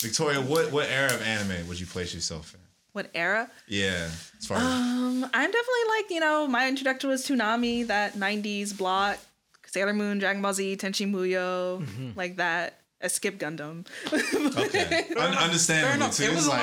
[0.00, 2.60] Victoria, what what era of anime would you place yourself in?
[2.92, 3.50] What era?
[3.68, 8.14] Yeah, as far as Um, I'm definitely like you know my introduction was Toonami, that
[8.14, 9.18] '90s block,
[9.66, 12.10] Sailor Moon, Dragon Ball Z, Tenchi Muyo, Mm-hmm.
[12.16, 12.80] like that.
[13.02, 13.86] I skipped Gundam.
[14.58, 16.24] okay, Un- understandable too.
[16.24, 16.62] It was like.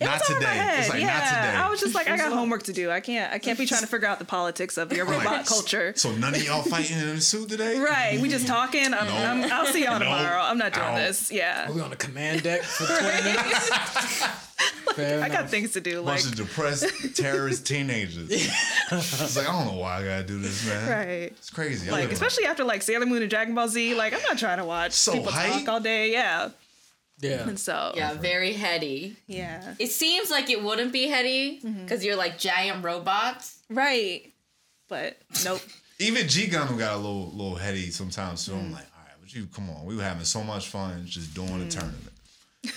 [0.00, 0.46] It not was over my today.
[0.58, 0.80] head.
[0.80, 1.56] It's like yeah, not today.
[1.62, 2.90] I was just like, I got homework to do.
[2.90, 5.46] I can't, I can't be trying to figure out the politics of your robot Right.
[5.46, 5.92] culture.
[5.94, 8.94] so none of y'all fighting in a suit today, Right, we just talking.
[8.94, 9.14] I'm, No.
[9.46, 10.06] I'm, I'll see y'all No.
[10.06, 10.40] tomorrow.
[10.42, 10.96] I'm not doing Ow.
[10.96, 11.30] this.
[11.30, 11.68] Yeah.
[11.68, 13.70] Are we on the command deck for 20 minutes?
[14.94, 16.00] Fair I got things to do.
[16.00, 18.30] Like, Bunch of depressed terrorist teenagers.
[18.92, 20.90] It's like I don't know why I gotta do this, man.
[20.90, 21.32] right.
[21.32, 21.90] It's crazy.
[21.90, 23.94] Like, especially after like Sailor Moon and Dragon Ball Z.
[23.94, 25.52] Like, I'm not trying to watch So people hype.
[25.52, 26.12] talk all day.
[26.12, 26.50] Yeah.
[27.20, 27.48] Yeah.
[27.48, 29.16] And so, Yeah, very heady.
[29.26, 29.74] yeah.
[29.78, 31.82] It seems like it wouldn't be heady mm-hmm.
[31.82, 33.58] because you're like giant robots.
[33.70, 34.32] Right.
[34.88, 35.62] But nope.
[35.98, 38.40] even G Gundam got a little little heady sometimes.
[38.40, 38.72] So I'm mm.
[38.72, 41.58] like, all right, but you come on, we were having so much fun just doing
[41.58, 41.70] the mm.
[41.70, 42.12] tournament.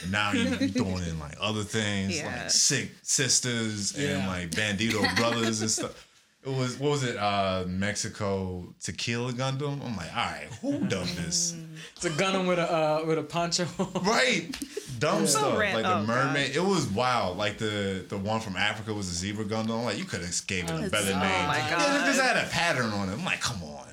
[0.03, 2.27] And now you you throwing in like other things Yeah.
[2.41, 6.03] like sick sisters and like bandito brothers and stuff.
[6.45, 7.17] It was what was it?
[7.17, 9.83] Uh Mexico Tequila Gundam.
[9.85, 11.55] I'm like, all right, who done this?
[11.95, 13.65] It's a Gundam with a uh, with a poncho.
[14.03, 14.55] Right.
[14.99, 15.57] Dumb stuff.
[15.59, 16.55] ran- like the oh, mermaid.
[16.55, 17.37] It was wild.
[17.37, 19.83] Like the the one from Africa was a zebra Gundam.
[19.83, 21.47] Like you could have gave it a better oh name.
[21.47, 22.01] my Yeah, God.
[22.01, 23.13] it just had a pattern on it.
[23.13, 23.85] I'm like, come on.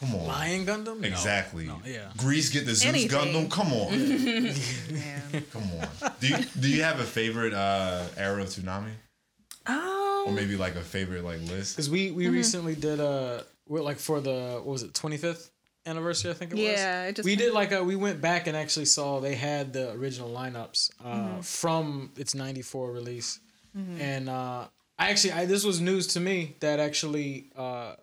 [0.00, 0.26] Come on.
[0.26, 1.00] Lion Gundam.
[1.00, 1.08] No.
[1.08, 1.66] Exactly.
[1.66, 2.10] No, yeah.
[2.18, 3.18] Greece get the Zeus Anything.
[3.18, 3.50] Gundam.
[3.50, 3.90] Come on.
[4.92, 5.44] Man.
[5.52, 6.12] Come on.
[6.20, 8.92] Do you do you have a favorite uh era of Toonami?
[9.68, 11.76] Or Um, maybe like a favorite like list?
[11.76, 12.16] Because we Mm-hmm.
[12.16, 15.50] we recently did uh what like for the what was it 25th
[15.86, 16.62] anniversary I think it was.
[16.64, 19.92] Yeah, just- we did like a we went back and actually saw they had the
[19.92, 21.40] original lineups uh, Mm-hmm.
[21.40, 23.40] from its 94 release,
[23.98, 24.66] and uh,
[24.98, 27.46] I actually I, this was news to me that actually.
[27.56, 27.94] Uh,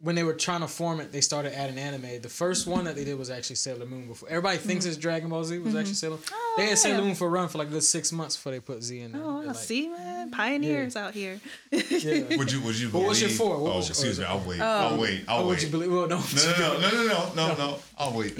[0.00, 2.20] when they were trying to form it, they started adding anime.
[2.22, 4.06] The first one that they did was actually Sailor Moon.
[4.06, 6.18] Before everybody thinks it's Dragon Ball Z, was actually Sailor.
[6.56, 7.00] they had Sailor Mm-hmm.
[7.00, 7.06] Oh, yeah.
[7.08, 9.10] Moon for a run for like a good six months before they put Z in
[9.12, 9.22] there.
[9.24, 11.40] oh, like- see, man, pioneers out here.
[11.72, 11.80] Yeah.
[12.38, 13.58] Would you would you What was your four?
[13.58, 14.24] What oh, was your- excuse me.
[14.24, 14.60] I'll wait.
[14.60, 15.24] I'll wait.
[15.26, 15.90] I'll Oh, would you believe?
[15.92, 16.18] Well, no.
[16.18, 17.78] no, no, no, no, no, no, no, no.
[17.98, 18.34] I'll wait.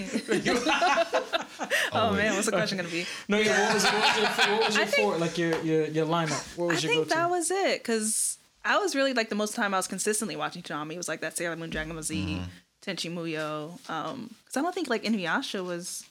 [1.92, 2.16] Oh wait.
[2.18, 3.04] man, what's the question gonna be?
[3.28, 3.66] No, yeah.
[3.66, 5.18] What was, what was your, what was your I think- four?
[5.18, 6.56] Like your your your lineup?
[6.56, 7.14] What I was your think go-to?
[7.18, 10.62] that was it because I was really like the most time I was consistently watching
[10.62, 12.44] Toonami was like that Sailor Moon, Dragon Ball Z, Mm-hmm.
[12.90, 13.78] Tenchi Muyo.
[13.90, 16.04] Um, because I don't think like Inuyasha was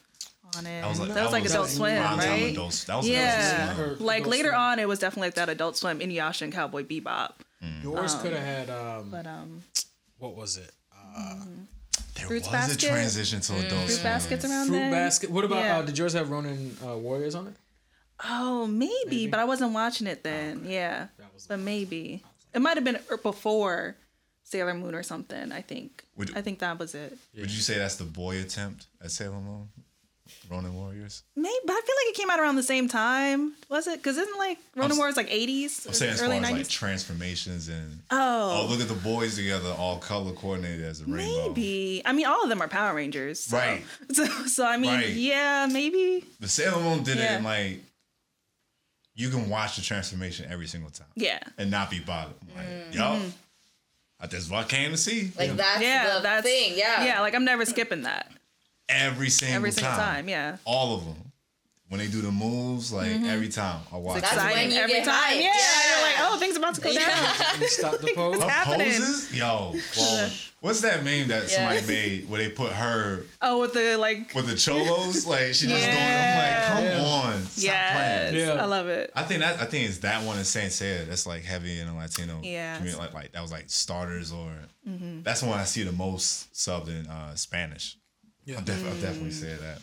[0.57, 0.81] on it.
[0.81, 2.51] That was like, that was like Adult Swim, right?
[2.51, 3.89] Adult, that was Yeah, Adult Swim.
[3.89, 4.59] Or like Adult later Swim.
[4.61, 7.33] on, it was definitely like that Adult Swim, Inuyasha, and Cowboy Bebop.
[7.83, 9.63] Yours could have had um, But um,
[10.19, 10.71] what was it?
[10.95, 11.35] Uh,
[12.15, 12.83] There Fruits was Basket?
[12.83, 14.03] a transition to Adult Fruit Swim.
[14.03, 14.91] Baskets around Fruit there.
[14.91, 15.29] Basket.
[15.31, 15.77] What about Yeah.
[15.79, 17.53] uh, did yours have Ronin uh, Warriors on it?
[18.23, 19.27] Oh, maybe, Maybe.
[19.27, 20.65] but I wasn't watching it then.
[20.65, 22.23] Yeah, That was- but maybe
[22.57, 23.95] it might have been er- before
[24.43, 25.51] Sailor Moon or something.
[25.51, 26.03] I think.
[26.17, 27.17] Would- I think that was it.
[27.37, 29.69] Would you say that's the boy attempt at Sailor Moon?
[30.49, 31.23] Ronin Warriors?
[31.37, 33.53] Maybe, but I feel like it came out around the same time.
[33.69, 33.97] Was it?
[33.99, 36.67] Because isn't like Ronin s- Wars like eighties, I'm saying as early far as like
[36.67, 41.47] transformations and oh, oh look at the boys together all color coordinated as a rainbow.
[41.47, 42.01] maybe.
[42.05, 43.55] I mean, all of them are Power Rangers, so.
[43.57, 43.83] Right.
[44.13, 45.09] So, so I mean, Right.
[45.09, 46.25] yeah, maybe.
[46.41, 47.79] The Sailor Moon did it in like
[49.17, 51.39] you can watch the transformation every single time Yeah.
[51.57, 52.35] and not be bothered.
[52.55, 52.93] Like, Mm-hmm.
[52.93, 53.19] yo,
[54.29, 55.31] that's what I came to see.
[55.37, 56.73] Like that's Yeah, the that's thing.
[56.77, 57.03] Yeah.
[57.03, 57.19] yeah.
[57.21, 58.31] Like I'm never skipping that
[58.87, 60.15] every single every single time.
[60.15, 60.29] time.
[60.29, 61.26] Yeah, All of them.
[61.89, 64.19] When they do the moves, like every time I watch.
[64.21, 64.37] That's it.
[64.37, 65.15] when exciting you every get time.
[65.23, 65.35] hyped.
[65.35, 65.89] Yeah, Yeah.
[65.95, 67.33] you're like, oh, things about to go down.
[67.61, 68.41] You stop the pose.
[68.43, 68.87] Her happening?
[68.91, 69.73] poses, yo.
[69.97, 74.33] well, what's that meme that somebody made where they put her Oh, with the like,
[74.35, 75.25] with the cholos?
[75.25, 76.73] Like she just Yeah.
[76.73, 76.83] doing.
[76.83, 77.13] I'm like, come Yeah.
[77.35, 78.45] on, stop yes, playing.
[78.47, 78.61] Yeah.
[78.61, 79.11] I love it.
[79.15, 81.87] I think that I think it's that one in Saint Seiya that's like heavy in
[81.87, 82.79] the Latino Yes.
[82.79, 83.01] community.
[83.01, 84.51] Like, like that was like starters or
[84.85, 85.21] Mm-hmm.
[85.23, 87.97] that's the one I see the most subbed in uh, Spanish.
[88.45, 88.57] Yeah.
[88.57, 89.79] I'll, def- I'll definitely say that.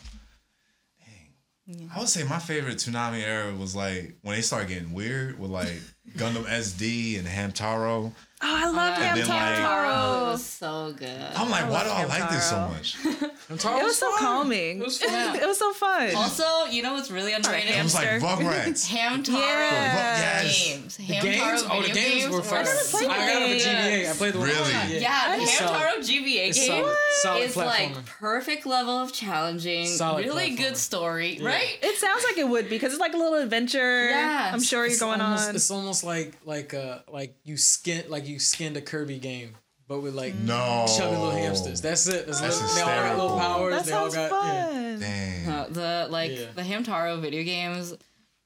[1.66, 1.90] Dang.
[1.94, 5.50] I would say my favorite Toonami era was like when they started getting weird with
[5.50, 5.80] like
[6.16, 8.12] Gundam SD and Hamtaro.
[8.12, 9.94] Oh, I love And then, like- Hamtaro.
[10.26, 11.08] Oh, was so good.
[11.36, 12.96] I'm like, why do I like this so much?
[13.50, 14.18] And Taro It was so fun.
[14.20, 14.80] calming.
[14.80, 15.36] It was fun.
[15.42, 16.14] it was so fun.
[16.14, 17.70] Also, you know what's really underrated?
[17.76, 18.26] It was like Hamster.
[18.26, 18.88] Rugrats.
[18.94, 20.42] Hamtaro Yeah.
[20.42, 20.64] Yes.
[20.66, 20.96] games.
[20.96, 22.64] The Hamtaro games, oh, the video games were fun.
[22.64, 24.10] never played I got them the GBA.
[24.10, 24.48] I played the one.
[24.48, 24.70] Really?
[24.70, 24.86] Yeah.
[25.00, 25.74] Yeah, the It's solid.
[25.74, 30.56] Hamtaro GBA It's game solid, solid is like perfect level of challenging, Solid really platformer.
[30.58, 31.46] good story, Yeah.
[31.48, 31.78] right?
[31.82, 34.08] It sounds like it would because it's like a little adventure.
[34.08, 34.50] Yeah.
[34.54, 35.54] I'm sure you're going almost, on.
[35.54, 39.54] It's almost like like uh like you skin like you skinned a Kirby game,
[39.88, 40.86] but with like No.
[40.96, 41.80] chubby little hamsters.
[41.80, 42.26] That's it.
[42.26, 42.74] That's, That's it.
[42.74, 43.74] They all got little powers.
[43.74, 44.66] That they all sounds got yeah.
[44.66, 45.00] fun.
[45.00, 45.48] Dang.
[45.48, 46.46] Uh, the like Yeah.
[46.54, 47.94] the Hamtaro video games,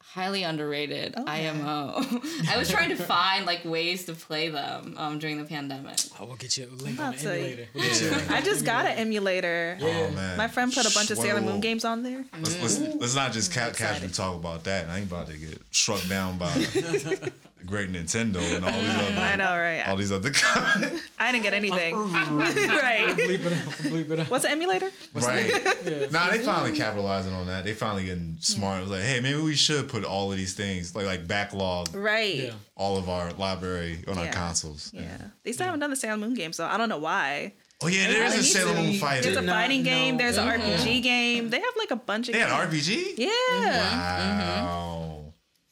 [0.03, 1.15] highly underrated.
[1.17, 1.49] Okay.
[1.49, 2.01] IMO.
[2.51, 5.99] I was trying to find like ways to play them um, during the pandemic.
[6.19, 7.67] I will get you a link I'm on the emulator.
[7.75, 9.77] We'll get you a link I just got an emulator.
[9.81, 10.11] emulator.
[10.11, 10.37] Oh man.
[10.39, 12.25] My friend put a bunch of Sailor Moon games on there.
[12.39, 14.89] Let's, let's, let's not just ca- casually talk about that.
[14.89, 16.51] I ain't about to get struck down by
[17.59, 19.89] the great Nintendo and all these other I know, right?
[19.89, 20.31] all these other.
[21.19, 21.95] I didn't get anything.
[22.13, 23.09] right.
[23.17, 23.69] Bleep it out.
[23.93, 24.31] Bleep it out.
[24.31, 24.91] What's an emulator?
[25.15, 25.51] right.
[25.85, 26.07] Yeah.
[26.11, 27.65] Nah, they finally capitalizing on that.
[27.65, 28.79] They finally getting smart.
[28.79, 31.95] It was like, hey, maybe we should put all of these things like like backlog
[31.95, 32.35] Right.
[32.37, 32.53] Yeah.
[32.77, 34.91] all of our library on our consoles.
[34.95, 35.17] Yeah.
[35.45, 37.55] They still haven't done the Sailor Moon game, so I don't know why.
[37.81, 38.75] Oh yeah, there is a need Sailor.
[38.75, 39.23] Moon There's fighter.
[39.23, 40.17] There's a fighting game.
[40.17, 40.49] There's an.
[40.49, 41.49] RPG game.
[41.51, 42.51] They have like a bunch of They had.
[42.69, 43.15] RPG.
[43.17, 43.29] Yeah.
[43.29, 45.18] Wow.
[45.18, 45.18] That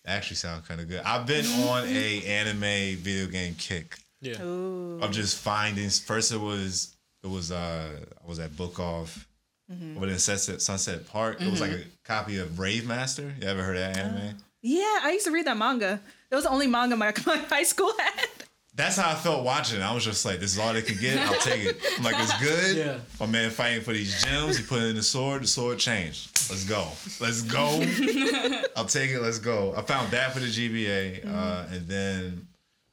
[0.06, 1.02] actually sounds kind of good.
[1.04, 3.98] I've been on a anime video game kick.
[4.20, 4.40] Yeah.
[4.42, 4.98] Ooh.
[5.02, 5.88] of just finding.
[5.90, 7.88] First, it was it was uh
[8.24, 9.26] I was at Book Off,
[9.70, 9.96] Mm-hmm.
[9.96, 11.40] over in Sunset Sunset Park.
[11.42, 13.34] It was like a copy of Rave Master.
[13.40, 14.36] You ever heard of that anime?
[14.62, 16.00] Yeah, I used to read that manga.
[16.30, 18.28] It was the only manga my, my high school had.
[18.76, 19.80] That's how I felt watching.
[19.80, 19.82] it.
[19.82, 21.18] I was just like, this is all they can get.
[21.18, 21.80] I'll take it.
[21.96, 22.76] I'm like, it's good.
[22.86, 22.98] Yeah.
[23.18, 24.58] My man fighting for these gems.
[24.58, 25.42] He put in the sword.
[25.42, 26.28] The sword changed.
[26.50, 26.86] Let's go.
[27.20, 27.66] Let's go.
[28.76, 29.20] I'll take it.
[29.22, 29.72] Let's go.
[29.74, 32.46] I found that for the GBA, uh, and then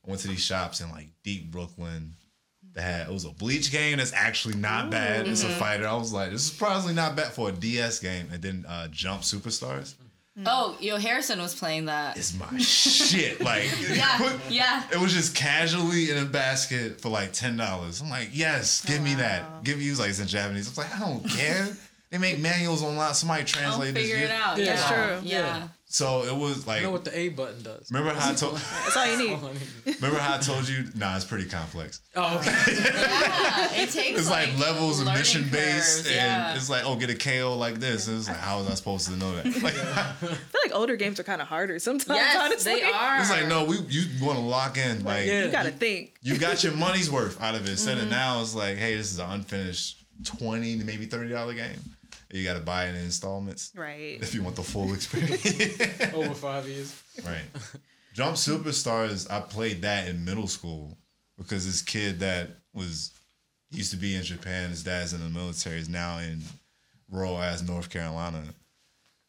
[0.06, 2.14] I went to these shops in like deep Brooklyn.
[2.74, 5.28] That had, it was a Bleach game that's actually not bad.
[5.28, 5.86] It's a fighter.
[5.88, 8.30] I was like, this is surprisingly not bad for a DS game.
[8.32, 9.94] And then uh, Jump Superstars.
[10.40, 10.44] Mm.
[10.48, 12.18] Oh, yo, Harrison was playing that.
[12.18, 13.40] It's my shit.
[13.44, 14.84] Like, Yeah, put- yeah.
[14.92, 18.02] It was just casually in a basket for like ten dollars.
[18.02, 19.64] I'm like, yes, give me that.
[19.64, 20.68] Give you like it's in Japanese.
[20.68, 21.68] I was like, I don't care.
[22.14, 23.16] They make manuals online.
[23.16, 24.04] Somebody I'll translate this.
[24.04, 24.60] figure it out.
[24.60, 25.28] Yeah, Yeah, true.
[25.28, 25.40] Yeah.
[25.40, 25.68] Yeah.
[25.86, 27.92] So it was like, I know what the A button does.
[27.92, 29.18] remember how I told, That's all you
[29.86, 29.96] need.
[29.96, 30.86] remember how I told you?
[30.96, 32.02] Nah, it's pretty complex.
[32.16, 32.52] Oh, okay.
[32.84, 37.10] Yeah, it takes It's like, levels and mission based, curves, and it's like, oh, get
[37.10, 38.08] a KO like this.
[38.08, 39.46] And it's like, how was I supposed to know that?
[39.64, 40.30] Like, I feel
[40.64, 42.20] like older games are kind of harder sometimes.
[42.20, 42.76] Yes, honestly.
[42.76, 43.22] they are.
[43.22, 45.04] it's like, no, we you want to lock in.
[45.04, 45.46] Like, Yeah.
[45.46, 46.14] You gotta think.
[46.22, 47.72] you got your money's worth out of it.
[47.72, 48.12] Instead of mm-hmm.
[48.12, 51.80] now, it's like, hey, this is an unfinished twenty to maybe thirty dollar game.
[52.34, 54.18] You got to buy it in installments Right.
[54.22, 55.46] if you want the full experience.
[56.14, 57.00] over five years.
[57.26, 57.44] right.
[58.14, 59.30] Jump Superstars.
[59.32, 60.98] I played that in middle school
[61.38, 63.12] because this kid that was
[63.72, 66.42] used to be in Japan, his dad's in the military, is now in
[67.10, 68.44] rural ass North Carolina.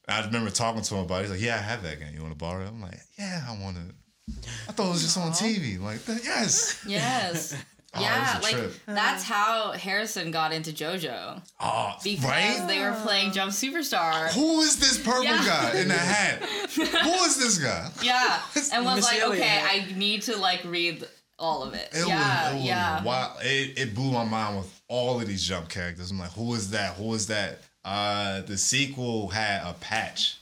[0.08, 1.22] I remember talking to him about it.
[1.22, 2.14] He's like, "Yeah, I have that game.
[2.14, 4.34] You want to borrow it?" I'm like, "Yeah, I want to."
[4.68, 5.78] I thought it was just on TV.
[5.80, 6.82] Like, yes.
[6.86, 7.54] Yes.
[7.96, 8.72] Oh, yeah, it like trip.
[8.86, 12.64] that's how Harrison got into JoJo Oh, because right?
[12.66, 14.32] they were playing Jump Superstar.
[14.32, 15.44] Who is this purple Yeah.
[15.44, 16.42] guy in the hat?
[16.42, 17.90] Who is this guy?
[18.02, 18.40] Yeah,
[18.72, 19.42] and was Missy like, Elliott.
[19.42, 21.06] okay, I need to like read
[21.38, 21.88] all of it.
[21.92, 23.02] It yeah, was, it was yeah.
[23.04, 23.38] wild.
[23.42, 26.10] It, it blew my mind with all of these jump characters.
[26.10, 26.94] I'm like, who is that?
[26.94, 27.60] Who is that?
[27.84, 30.36] Uh, the sequel had a patch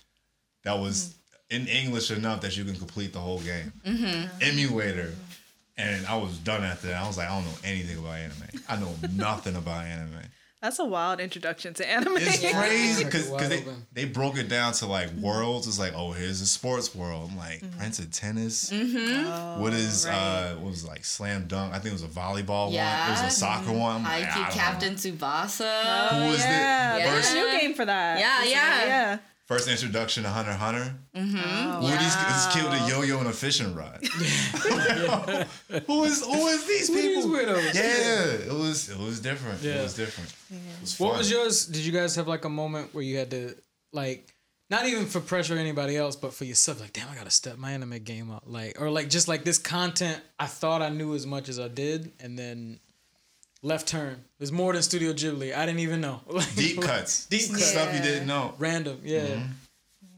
[0.64, 1.14] that was
[1.50, 3.72] in English enough that you can complete the whole game.
[3.86, 4.28] Mm-hmm.
[4.40, 5.12] Emulator.
[5.78, 7.02] And I was done after that.
[7.02, 8.42] I was like, I don't know anything about anime.
[8.68, 10.20] I know nothing about anime.
[10.60, 12.18] That's a wild introduction to anime.
[12.18, 13.86] It's crazy because Wide they, open.
[13.92, 15.66] they broke it down to like worlds.
[15.66, 17.30] It's like, oh, here's a sports world.
[17.32, 18.70] I'm like, Prince of Tennis.
[18.70, 19.60] Mm-hmm.
[19.60, 20.14] What is right.
[20.14, 21.72] uh what was it, like slam dunk?
[21.74, 22.74] I think it was a volleyball one.
[22.74, 23.96] It was a soccer one.
[23.96, 24.50] I'm like, I Haikyuu don't know.
[24.62, 26.08] Captain Tsubasa.
[26.10, 27.10] Who was yeah, the Yeah.
[27.10, 28.20] there's first a new game for that.
[28.20, 28.84] Yeah, Recently, yeah.
[28.86, 29.18] yeah.
[29.46, 30.94] First introduction to Hunter Hunter?
[31.16, 31.80] Mm-hmm.
[31.80, 34.00] Who are these this kid with a yo-yo and a fishing rod?
[35.86, 37.30] who is who is these Who are these people?
[37.38, 37.74] weirdos?
[37.74, 39.64] Yeah, it was it was different.
[39.64, 40.32] It was different.
[40.50, 41.66] It was What was yours?
[41.66, 43.54] Did you guys have like a moment where you had to
[43.92, 44.28] like
[44.70, 47.58] not even for pressure or anybody else, but for yourself, like, damn, I gotta step
[47.58, 48.44] my anime game up.
[48.46, 51.68] Like or like just like this content I thought I knew as much as I
[51.68, 52.80] did, and then
[53.62, 54.24] left turn.
[54.38, 55.54] There's more than Studio Ghibli.
[55.56, 56.20] I didn't even know.
[56.30, 57.26] Like, deep cuts?
[57.26, 57.64] Deep cuts.
[57.66, 58.54] stuff you didn't know.
[58.58, 59.20] Random, yeah.
[59.26, 59.46] Mm-hmm.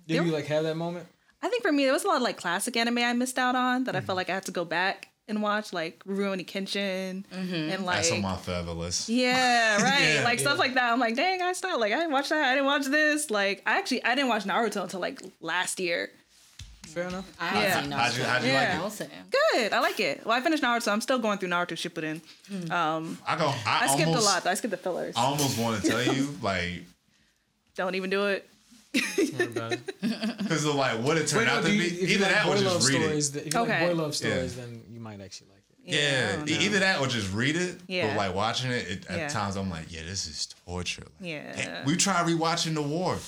[0.07, 1.07] Did you like have that moment?
[1.43, 3.55] I think for me, there was a lot of like classic anime I missed out
[3.55, 7.25] on that I felt like I had to go back and watch, like Rurouni Kenshin
[7.33, 9.09] and like That's on my forever list.
[9.09, 10.25] yeah, right, Yeah.
[10.25, 10.93] like stuff like that.
[10.93, 11.81] I'm like, dang, I stopped.
[11.81, 12.45] Like I didn't watch that.
[12.45, 13.31] I didn't watch this.
[13.31, 16.11] Like I actually I didn't watch Naruto until like last year.
[16.87, 17.25] Fair enough.
[17.41, 17.83] I haven't Yeah.
[17.83, 19.11] seen How'd you- how'd you like it?
[19.53, 20.25] Good, I like it.
[20.25, 20.83] Well, I finished Naruto.
[20.83, 22.21] So I'm still going through Naruto Shippuden.
[22.71, 23.47] Um, I go.
[23.67, 24.45] I, I skipped almost, a lot.
[24.45, 24.51] Though.
[24.51, 25.15] I skipped the fillers.
[25.17, 26.85] I almost want to tell you, like,
[27.77, 28.49] Don't even do it.
[28.93, 29.81] Don't worry about it.
[30.39, 31.85] because of like what it turned Wait, no, out to do be.
[31.97, 33.47] you, Either like that or just read stories, it.
[33.49, 33.87] if you Okay.
[33.89, 34.63] like boy love stories, Yeah.
[34.65, 35.93] then you might actually like it.
[35.93, 36.57] I Yeah, don't know.
[36.57, 37.81] either that or just read it.
[37.89, 38.07] Yeah.
[38.09, 39.29] But like watching it, it at Yeah.
[39.29, 41.03] times I'm like, yeah, this is torture.
[41.03, 41.53] Like, Yeah.
[41.57, 41.85] damn.
[41.87, 43.19] We tried rewatching The War,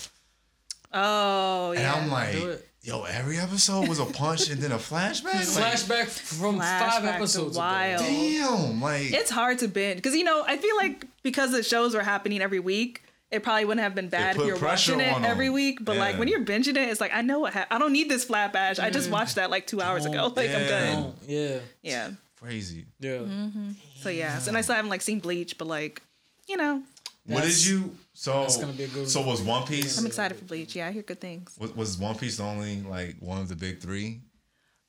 [0.93, 1.95] Oh yeah.
[1.95, 2.03] and.
[2.05, 2.66] I'm like, Do it.
[2.87, 5.35] Yo, every episode was a punch and then a flashback.
[5.35, 7.57] Like, Flashback from five Flashback to episodes.
[7.57, 7.97] ago.
[7.99, 11.95] damn, like it's hard to binge because you know I feel like because the shows
[11.95, 15.09] were happening every week, it probably wouldn't have been bad if put you're pressure watching
[15.09, 15.31] it on 'em.
[15.31, 15.85] every week.
[15.85, 16.19] But like Yeah.
[16.21, 18.53] when you're binging it, it's like I know what ha- I don't need this flat
[18.53, 18.79] bash.
[18.79, 20.33] I just watched that like two hours ago.
[20.37, 20.95] Like I'm yeah.
[20.95, 21.15] good.
[21.27, 21.59] Yeah.
[21.83, 22.11] Yeah.
[22.41, 22.87] crazy.
[23.01, 23.11] Yeah.
[23.19, 23.71] Mm-hmm.
[23.97, 24.39] So yeah.
[24.39, 26.03] So, and I still haven't like seen Bleach, but like
[26.49, 26.83] you know
[27.27, 27.97] What did you?
[28.13, 29.99] So that's gonna be a good So was One Piece?
[29.99, 30.75] I'm excited for Bleach.
[30.77, 31.55] Yeah, I hear good things.
[31.59, 34.21] Was, was One Piece only like one of the big three?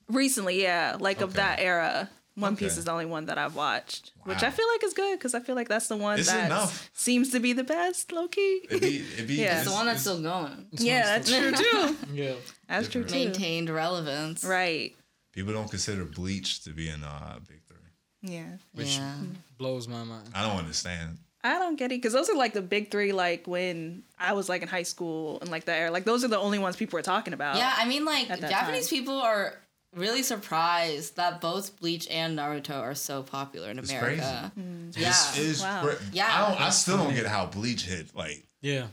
[0.10, 2.10] Recently, yeah, like of that era.
[2.36, 5.17] One Piece is the only one that I've watched, which I feel like is good
[5.17, 6.88] because I feel like that's the one It's that enough.
[6.93, 8.62] seems to be the best, low key.
[8.69, 9.45] It'd be, it'd be Yeah.
[9.45, 10.67] it's- It's the one that's still going.
[10.73, 11.95] yeah, that's true too.
[12.13, 12.34] Yeah.
[12.69, 13.15] That's true too.
[13.15, 14.43] Maintained relevance.
[14.43, 14.95] Right.
[15.34, 17.78] People don't consider Bleach to be in the uh, big three.
[18.21, 18.58] Yeah.
[18.73, 19.15] Which Yeah.
[19.58, 20.30] blows my mind.
[20.36, 21.17] I don't understand.
[21.43, 23.12] I don't get it because those are like the big three.
[23.13, 26.28] Like when I was like in high school and like that era, like those are
[26.28, 27.58] the only ones people were talking about.
[27.58, 28.97] Yeah, I mean, like Japanese time.
[29.00, 29.54] people are
[29.95, 34.52] really surprised that both Bleach and Naruto are so popular in It's America.
[34.60, 34.97] Mm.
[34.97, 35.10] Yeah.
[35.10, 35.84] It's, it's Wow.
[35.84, 36.28] cra- Yeah.
[36.30, 36.62] I don't.
[36.62, 38.13] I still don't get how Bleach hit.
[38.15, 38.88] Like, Yeah.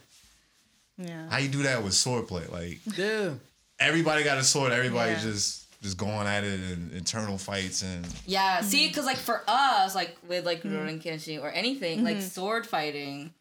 [0.99, 1.29] yeah.
[1.31, 2.51] how you do that with swordplay?
[2.51, 3.35] Like, Yeah.
[3.81, 4.73] everybody got a sword.
[4.73, 5.21] Everybody Yeah.
[5.21, 9.95] just just going at it and internal fights and Yeah, see, because like for us,
[9.95, 10.73] like with like Mm.
[10.73, 12.27] Rurouni Kenshin or anything, like Mm-hmm.
[12.27, 13.33] sword fighting,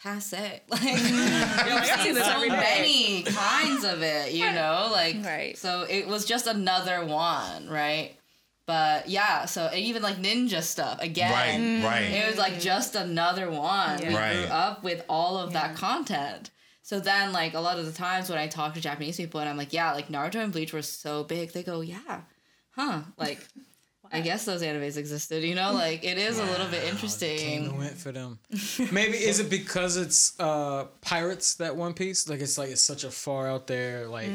[0.00, 0.62] passe.
[0.70, 2.56] Like I you've see so every day.
[2.56, 5.58] many kinds of it, you know, like Right.
[5.58, 8.14] So it was just another one, right?
[8.66, 11.82] But yeah, so even like ninja stuff again.
[11.82, 12.02] right, right.
[12.12, 13.98] It was like just another one.
[13.98, 14.16] We Yeah.
[14.18, 14.36] Right.
[14.36, 15.68] grew up with all of Yeah.
[15.68, 16.50] that content.
[16.88, 19.48] So then, like a lot of the times when I talk to Japanese people and
[19.50, 22.22] I'm like, yeah, like Naruto and Bleach were so big, they go, yeah,
[22.70, 23.40] huh, like.
[24.10, 25.72] I guess those animes existed, you know.
[25.74, 27.76] Like it is a little bit Came and interesting.
[27.76, 28.38] went for them.
[28.90, 32.26] Maybe is it because it's uh pirates that One Piece?
[32.26, 34.30] Like it's like it's such a far out there, like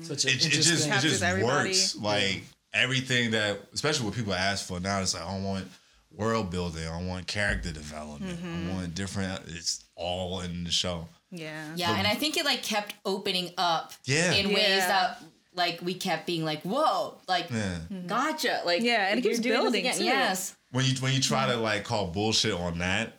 [0.00, 0.90] such a it, it just interesting.
[0.90, 1.94] it Captures just works.
[1.94, 2.42] Like
[2.74, 5.68] everything that, especially what people ask for now, it's like I don't want
[6.10, 8.70] world building, I want character development, Mm-hmm.
[8.70, 9.42] I want different.
[9.48, 11.08] It's all in the show.
[11.30, 11.72] Yeah.
[11.76, 14.32] Yeah, and I think it like kept opening up Yeah.
[14.32, 14.88] in ways Yeah.
[14.88, 15.22] that
[15.54, 17.78] like we kept being like, whoa, like Yeah.
[18.06, 19.98] gotcha, like Yeah, and it you're keeps building, again.
[19.98, 20.04] too.
[20.04, 23.12] Yes, When you when you try to like call bullshit on that,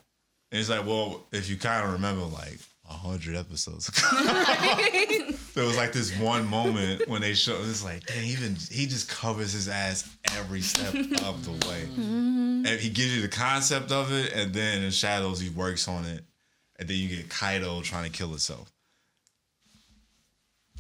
[0.52, 2.58] it's like, well, if you kind of remember like
[2.90, 4.00] a hundred episodes ago,
[5.54, 7.68] there was like this one moment when they showed.
[7.70, 11.88] It's like, dang, even he just covers his ass every step of the way,
[12.60, 12.66] Mm-hmm.
[12.66, 16.06] and he gives you the concept of it, and then in shadows he works on
[16.06, 16.24] it,
[16.78, 18.72] and then you get Kaido trying to kill itself.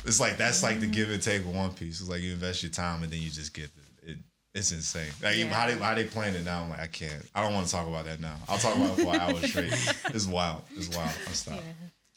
[0.05, 0.93] It's like that's like the mm-hmm.
[0.93, 1.99] give and take with One Piece.
[1.99, 4.11] It's like you invest your time and then you just get it.
[4.11, 4.17] it
[4.53, 5.11] it's insane.
[5.21, 5.47] Like Yeah.
[5.47, 6.63] how they how they playing it now.
[6.63, 7.25] I'm like I can't.
[7.35, 8.35] I don't want to talk about that now.
[8.47, 9.73] I'll talk about it for an hour straight.
[10.15, 10.61] It's wild.
[10.75, 11.11] It's wild.
[11.27, 11.59] I'll stop.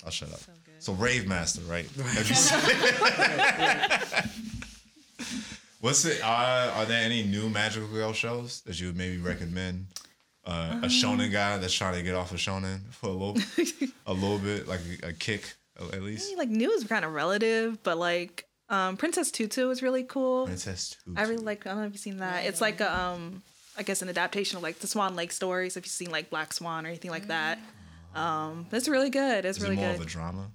[0.04, 0.40] I'll shut up.
[0.78, 1.86] So, Rave Master, right?
[1.96, 2.58] Have you seen
[5.82, 6.20] What's it?
[6.22, 9.86] Uh, are there any new magical girl shows that you would maybe recommend?
[10.44, 13.36] Uh, a shonen guy that's trying to get off of shonen for a little,
[14.06, 16.36] a little bit, like a, a kick at least.
[16.38, 20.46] Like new is kind of relative, but like um Princess Tutu is really cool.
[20.46, 21.18] Princess Tutu.
[21.20, 21.66] I really like.
[21.66, 22.44] I don't know if you've seen that.
[22.44, 23.42] It's like a um,
[23.76, 25.76] I guess an adaptation of like the Swan Lake stories.
[25.76, 27.58] If you've seen like Black Swan or anything like that,
[28.14, 29.44] um, it's really good.
[29.44, 30.00] It's Is really it more good.
[30.00, 30.50] of a drama?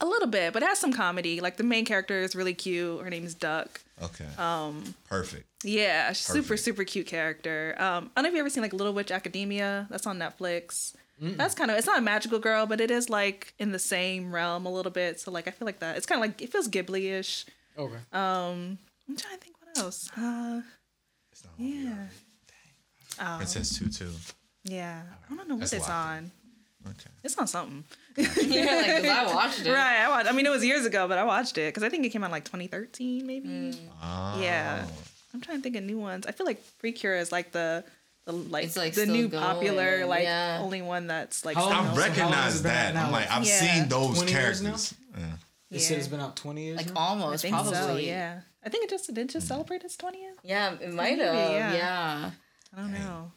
[0.00, 1.40] A little bit, but it has some comedy.
[1.40, 3.00] Like the main character is really cute.
[3.02, 3.80] Her name is Duck.
[4.02, 4.26] Okay.
[4.38, 4.94] Um.
[5.08, 5.44] Perfect.
[5.64, 6.60] Yeah, super Perfect.
[6.62, 7.74] super cute character.
[7.78, 9.86] Um, I don't know if you ever seen like Little Witch Academia.
[9.90, 10.94] That's on Netflix.
[11.20, 14.32] That's kind of it's not a magical girl, but it is like in the same
[14.32, 15.18] realm a little bit.
[15.18, 15.96] So like I feel like that.
[15.96, 17.44] It's kind of like it feels Ghibli-ish.
[17.76, 17.96] okay.
[18.12, 18.78] I'm
[19.16, 20.08] trying to think what else.
[20.16, 20.60] Uh,
[21.32, 22.06] It's not yeah.
[23.38, 24.10] Princess Tutu.
[24.62, 26.30] Yeah, I don't know what That's it's on.
[26.90, 27.10] Okay.
[27.22, 27.84] It's on something.
[28.16, 29.70] you're like, 'cause I watched it.
[29.70, 30.28] Right, I watched.
[30.28, 32.24] I mean, it was years ago, but I watched it because I think it came
[32.24, 33.48] out like 2013, maybe.
[33.48, 33.76] Mm.
[34.02, 34.40] Oh.
[34.42, 34.86] Yeah,
[35.34, 36.26] I'm trying to think of new ones.
[36.26, 37.84] I feel like Precure is like the,
[38.24, 40.58] the like, like, the still new popular like yeah.
[40.62, 41.56] only one that's like.
[41.56, 42.96] How I So how recognize it been out that.
[42.96, 43.60] I'm like, I've Yeah.
[43.80, 44.68] seen those 20 years now?
[44.70, 44.94] characters.
[45.16, 45.26] Yeah.
[45.70, 45.98] You said Yeah.
[45.98, 46.76] it's been out twenty years.
[46.78, 47.00] Like now?
[47.00, 47.72] I almost, think probably.
[47.74, 47.96] so.
[47.96, 49.54] Yeah, I think it just did it just hmm.
[49.54, 50.14] celebrate its 20th.
[50.42, 51.50] Yeah, it might Maybe, have.
[51.52, 51.72] yeah.
[51.74, 52.30] Yeah.
[52.76, 53.32] I don't know.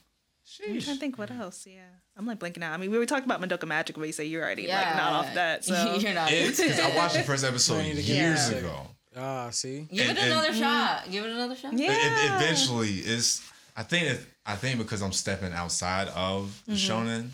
[0.60, 1.66] I'm trying to think what else.
[1.68, 1.82] Yeah,
[2.18, 2.74] I'm like blinking out.
[2.74, 4.78] I mean, we were talking about Madoka Magic, but you say you're already Yeah.
[4.82, 5.64] like not off that.
[5.66, 6.32] So you're not.
[6.32, 8.60] It's because I watched the first episode I need to get years back.
[8.60, 8.88] ago.
[9.18, 9.88] Ah, see.
[9.92, 11.04] Give and- it and- another shot.
[11.12, 11.74] Give it another shot.
[11.78, 11.92] Yeah.
[11.92, 13.42] it- eventually, it's.
[13.76, 14.08] I think.
[14.08, 17.30] It, I think because I'm stepping outside of the shonen,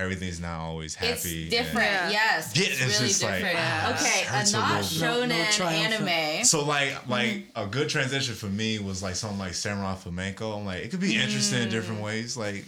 [0.00, 1.12] everything's not always happy.
[1.12, 1.86] It's different.
[1.86, 2.10] Yeah.
[2.10, 2.56] Yes.
[2.56, 3.56] Yeah, it's, it's really just like, different.
[3.58, 5.58] ah, okay, hurts a a not little bit.
[5.58, 6.44] No- no anime.
[6.44, 10.52] So like like a good transition for me was like something like Samurai Flamenco.
[10.52, 12.36] I'm like it could be interesting in different ways.
[12.36, 12.64] Like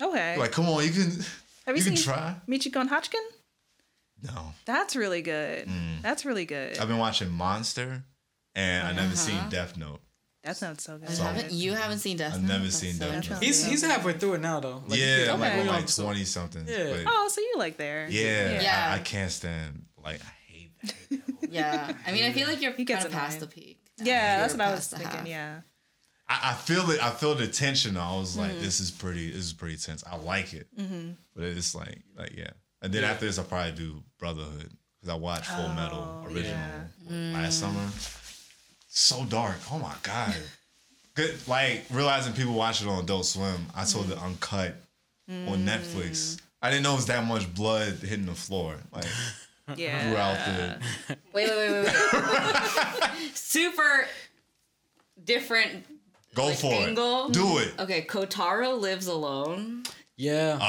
[0.00, 0.36] okay.
[0.36, 1.10] like come on, you can
[1.66, 2.34] Have you you can seen try.
[2.48, 3.20] Michiko and Hatchin?
[4.22, 5.66] No, That's really good.
[5.66, 6.02] Mm.
[6.02, 6.78] That's really good.
[6.78, 8.04] I've been watching Monster,
[8.54, 10.00] and I never seen Death Note.
[10.44, 11.10] That sounds so good.
[11.10, 13.16] You haven't, you haven't seen Death I've never That's seen so Death Note.
[13.16, 13.46] interesting.
[13.46, 14.82] He's he's halfway through it now though.
[14.88, 15.60] Like, yeah, I'm like okay.
[15.60, 16.64] on like twenty something.
[16.66, 16.92] Yeah.
[17.04, 18.06] but Oh, so you like there?
[18.08, 18.88] yeah, Yeah.
[18.92, 21.20] I, I can't stand like I hate that.
[21.50, 21.92] Yeah.
[22.06, 23.78] I mean, I feel like you're He gets kind of past the peak.
[23.98, 25.08] Yeah, that's what I was thinking.
[25.10, 25.26] half.
[25.26, 25.60] Yeah.
[26.28, 27.02] I, I feel it.
[27.04, 27.96] I feel the tension.
[27.98, 29.30] I was like, this is pretty.
[29.32, 30.02] This is pretty tense.
[30.10, 31.16] I like it, Mhm.
[31.34, 32.50] but it's like, like yeah.
[32.80, 36.56] And then after this, I'll probably do Brotherhood because I watched Full Metal original
[37.10, 37.84] last summer.
[38.92, 39.56] So dark.
[39.70, 40.34] Oh my god.
[41.14, 41.36] Good.
[41.48, 43.66] Like realizing people watch it on Adult Swim.
[43.74, 44.74] I saw the uncut
[45.28, 46.10] on Netflix.
[46.36, 46.40] Mm.
[46.62, 48.76] I didn't know it was that much blood hitting the floor.
[48.92, 49.04] Like
[49.76, 50.02] Yeah.
[50.10, 50.44] throughout
[51.08, 51.16] the.
[51.32, 51.84] Wait, wait, wait, wait.
[51.84, 53.30] wait.
[53.34, 54.06] Super
[55.24, 55.84] different
[56.34, 57.26] Go Like for angle?
[57.28, 57.32] it.
[57.32, 57.72] Do it.
[57.78, 59.84] Okay, Kotaro lives alone.
[60.20, 60.58] Yeah.
[60.60, 60.64] Oh,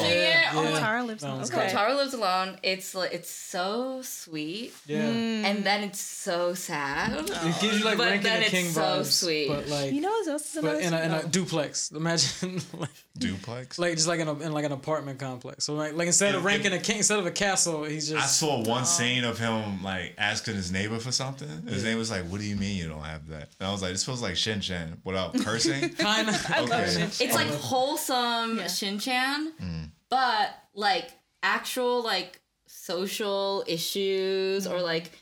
[0.00, 0.70] Watching it, oh Yeah.
[0.70, 1.36] my Tara lives That on.
[1.38, 1.68] one's Okay.
[1.70, 2.58] Tara lives alone.
[2.62, 5.02] It's like it's so sweet, yeah.
[5.10, 5.44] Hmm.
[5.44, 7.12] and then it's so sad.
[7.28, 9.48] It gives you like But ranking then the it's king so vibes, sweet.
[9.48, 11.28] but like, You know what else is but another in a, in a oh.
[11.28, 11.90] duplex.
[12.02, 13.78] Imagine like, duplex.
[13.80, 15.64] like just like in, a, in like an apartment complex.
[15.64, 18.22] So like like instead of If- ranking a king, instead of a castle, he's just.
[18.22, 18.84] I saw one oh.
[18.84, 21.48] scene of him like asking his neighbor for something.
[21.66, 23.82] His neighbor was like, "What do you mean you don't have that?" And I was
[23.82, 26.46] like, "This feels like Shin Chan without cursing." kind of.
[26.48, 26.90] I love Okay.
[26.92, 28.19] Shin It's like wholesome
[28.58, 28.66] Yeah.
[28.68, 29.90] Shin-chan, Mm.
[30.08, 31.10] but like
[31.42, 34.82] actual like social issues or mm.
[34.82, 35.12] like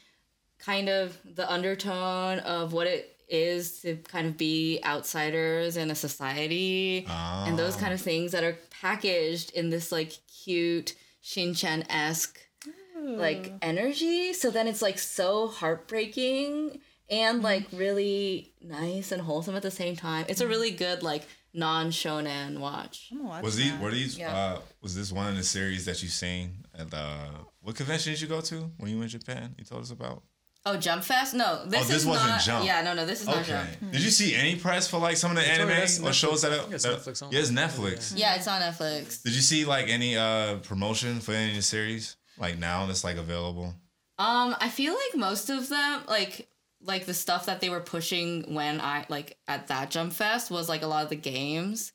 [0.59, 5.95] kind of the undertone of what it is to kind of be outsiders in a
[5.95, 7.81] society and those ah.
[7.81, 10.13] kind of things that are packaged in this like
[10.45, 12.39] cute Shin-chan esque
[13.03, 14.33] like energy.
[14.33, 16.81] So then it's like so heartbreaking
[17.11, 17.45] and mm.
[17.45, 20.27] like really nice and wholesome at the same time.
[20.29, 20.51] It's a mm.
[20.51, 21.23] really good like
[21.55, 23.09] non shonen watch.
[23.13, 23.81] I'm watch Was these that.
[23.81, 24.35] were these Yeah.
[24.37, 27.07] uh was this one of the series that you seen at the
[27.61, 29.55] what convention did you go to when you were in Japan?
[29.59, 30.23] You told us about.
[30.67, 31.35] Oh, Jump Fest?
[31.35, 32.41] No, this, Oh, this is wasn't not.
[32.43, 32.67] Jump.
[32.67, 33.53] Yeah, no, no, this is not Okay.
[33.81, 33.93] Jump.
[33.93, 36.15] Did you see any press for like some of the Victoria, anime that's or Netflix.
[36.15, 36.53] shows that?
[36.53, 37.33] I think it's that- Netflix on.
[37.33, 38.13] Yeah, it's Netflix.
[38.17, 39.23] Yeah, it's on Netflix.
[39.23, 43.05] Did you see like any uh promotion for any of the series like now that's
[43.05, 43.75] like available?
[44.19, 46.49] Um, I feel like most of them, like
[46.83, 50.69] like the stuff that they were pushing when I like at that Jump Fest was
[50.69, 51.93] like a lot of the games.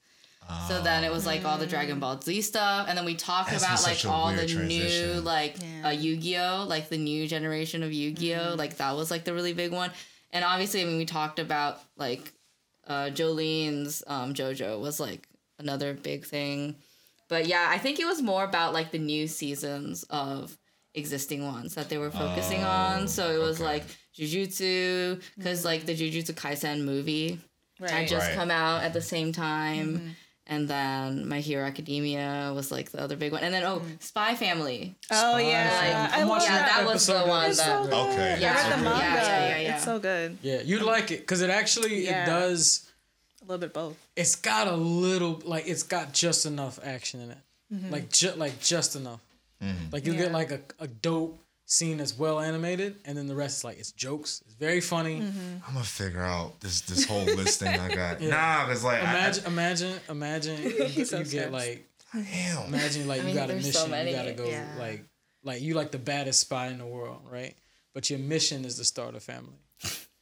[0.68, 3.50] So then it was like all the Dragon Ball Z stuff, and then we talked
[3.52, 5.88] That's about like all the weird new like Yeah.
[5.88, 9.72] uh, Yu-Gi-Oh, like the new generation of Yu-Gi-Oh, like that was like the really big
[9.72, 9.92] one.
[10.32, 12.34] And obviously, I mean, we talked about like
[12.86, 15.30] uh, Jolene's um, JoJo was like
[15.60, 16.76] another big thing.
[17.30, 20.58] But yeah, I think it was more about like the new seasons of
[20.94, 23.08] existing ones that they were focusing on.
[23.08, 23.66] So it was okay.
[23.66, 23.84] like
[24.18, 27.40] Jujutsu, because like the Jujutsu Kaisen movie
[27.80, 28.36] had just Right.
[28.36, 29.98] come out at the same time.
[29.98, 30.08] Mm-hmm.
[30.46, 33.44] And then My Hero Academia was like the other big one.
[33.44, 34.04] And then, oh, mm.
[34.04, 34.94] Spy Family.
[35.10, 35.94] Oh yeah, Family.
[35.94, 36.84] I I'm love watching Yeah, that.
[36.84, 37.94] that was the one It's so good.
[37.94, 38.38] Okay.
[38.42, 39.00] Yeah, I read the manga.
[39.00, 39.76] Yeah, yeah, yeah, yeah.
[39.76, 40.38] It's so good.
[40.42, 42.24] Yeah, you'd like it because it actually Yeah.
[42.24, 42.90] it does.
[43.42, 43.96] A little bit both.
[44.18, 47.38] It's got a little like it's got just enough action in it,
[47.74, 47.92] mm-hmm.
[47.92, 49.22] like just like just enough.
[49.64, 49.92] Mm-hmm.
[49.92, 50.20] Like you Yeah.
[50.24, 51.40] get like a, a dope
[51.74, 54.42] scene that's well animated, and then the rest is like it's jokes.
[54.46, 55.22] It's very funny.
[55.22, 55.58] Mm-hmm.
[55.68, 58.22] I'm gonna figure out this this whole list thing I got.
[58.34, 60.62] Nah, cause like Imagine, imagine, imagine
[60.94, 62.68] you, so you get like I, damn.
[62.68, 63.90] imagine like I mean, you got a there's mission.
[63.90, 64.02] so.
[64.02, 64.66] You gotta go Yeah.
[64.78, 65.04] like
[65.44, 67.56] like you like the baddest spy in the world, right?
[67.94, 69.58] But your mission is to start a family.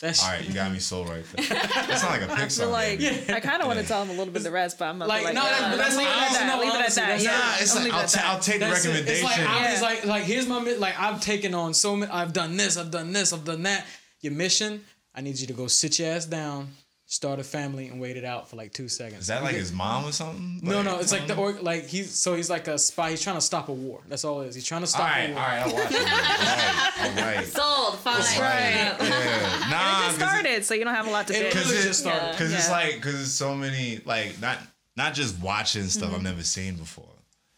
[0.00, 1.46] That's All right, you got me sold right there.
[1.48, 2.58] That's not like a I Pixar.
[2.60, 3.32] feel like movie.
[3.32, 4.98] I kind of want to tell him a little bit of the rest, but I'm
[4.98, 6.60] not Like, like, no, nah, that's- but that's leave it at that.
[6.60, 7.20] Leave it at that.
[7.22, 8.26] Yeah, Nah, it's I'm like leave it I'll, at ta- that.
[8.26, 8.88] I'll take the That's it.
[8.88, 9.26] recommendation.
[9.26, 9.88] It's like, I, it's Yeah.
[9.88, 12.12] like like here's my like I've taken on so many.
[12.12, 12.76] I've done this.
[12.76, 13.32] I've done this.
[13.32, 13.86] I've done that.
[14.20, 14.84] Your mission.
[15.14, 16.68] I need you to go sit your ass down,
[17.06, 19.22] start a family, and wait it out for like two seconds.
[19.22, 20.60] Is that like his mom or something?
[20.62, 23.10] No, Like, no, it's like the um, or, like he's so he's like a spy.
[23.10, 24.00] He's trying to stop a war.
[24.08, 24.54] That's all it is.
[24.54, 25.40] He's trying to stop All right, a war.
[25.40, 25.98] right, I'll watch it.
[26.96, 27.46] All right, all right.
[27.46, 27.98] Sold.
[28.00, 28.16] Fine.
[28.18, 28.36] Right.
[28.40, 28.96] Yeah.
[29.00, 29.66] Yeah.
[29.70, 31.52] Nah, It just started, so you don't have a lot to It pick.
[31.52, 32.36] Cause really it- just started.
[32.36, 34.58] Cause it's like, cause it's so many, like not
[34.96, 36.16] not just watching stuff Mm-hmm.
[36.16, 37.04] I've never seen before,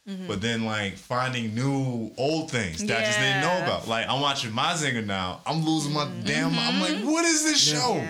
[0.09, 0.27] mm-hmm.
[0.27, 3.89] but then like finding new old things that I just didn't know about.
[3.89, 5.41] Like I'm watching Mazinger now.
[5.47, 6.23] I'm losing my mm-hmm.
[6.25, 6.59] damn.
[6.59, 7.11] I'm like, mm-hmm.
[7.11, 8.03] what is this show?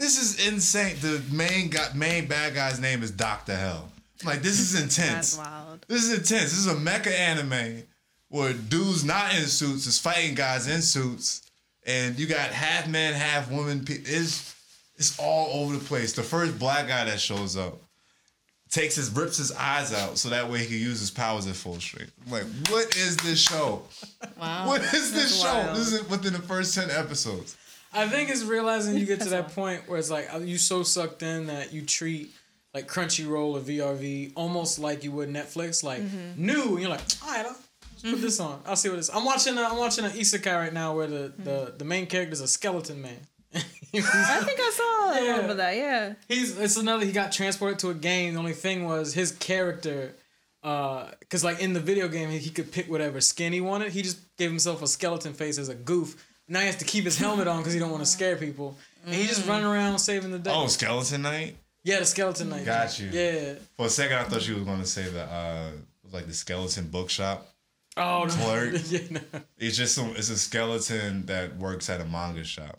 [0.00, 0.96] This is insane.
[1.00, 3.92] The main guy, main bad guy's name is Doctor Hell.
[4.24, 5.36] Like, this is intense.
[5.36, 5.84] That's wild.
[5.88, 6.44] This is intense.
[6.50, 7.82] This is a mecha anime
[8.28, 11.42] where dudes not in suits is fighting guys in suits,
[11.86, 13.84] and you got half man, half woman.
[13.84, 14.54] pe- It's
[14.96, 16.14] it's all over the place.
[16.14, 17.78] The first black guy that shows up
[18.70, 21.56] takes his rips his eyes out so that way he can use his powers at
[21.56, 22.12] full strength.
[22.26, 23.82] I'm like, what is this show?
[24.38, 24.66] Wow.
[24.66, 25.52] What is this show?
[25.52, 25.76] wild.
[25.76, 27.56] This is within the first ten episodes.
[27.92, 30.82] I think it's realizing you get to that point where it's like uh, you so
[30.82, 32.30] sucked in that you treat
[32.72, 36.44] like Crunchyroll or VRV almost like you would Netflix, like mm-hmm.
[36.44, 36.62] new.
[36.72, 37.56] And you're like, all right, I'll
[38.02, 38.52] put this mm-hmm.
[38.52, 38.62] on.
[38.66, 39.10] I'll see what this.
[39.12, 39.58] I'm watching.
[39.58, 41.78] A, I'm watching an isekai right now where the the, mm-hmm.
[41.78, 43.18] the main character is a skeleton man.
[43.52, 45.20] I think I saw a Yeah.
[45.20, 45.76] little bit of that.
[45.76, 46.14] Yeah.
[46.28, 47.04] He's it's another.
[47.04, 48.34] He got transported to a game.
[48.34, 50.14] The only thing was his character,
[50.62, 53.90] uh, because like in the video game, he could pick whatever skin he wanted.
[53.92, 56.24] He just gave himself a skeleton face as a goof.
[56.50, 58.76] Now he has to keep his helmet on because he don't want to scare people.
[59.06, 60.50] And he just running around saving the day.
[60.52, 61.56] Oh, Skeleton Knight.
[61.84, 62.66] yeah, the skeleton knight.
[62.66, 63.08] Got you.
[63.10, 63.54] Yeah.
[63.78, 66.26] For a second, I thought you was going to say the uh, it was like
[66.26, 67.46] the skeleton bookshop.
[67.96, 68.34] Oh no.
[68.34, 68.74] Clerk.
[68.88, 69.20] yeah, no.
[69.58, 70.10] It's just some.
[70.16, 72.78] It's a skeleton that works at a manga shop,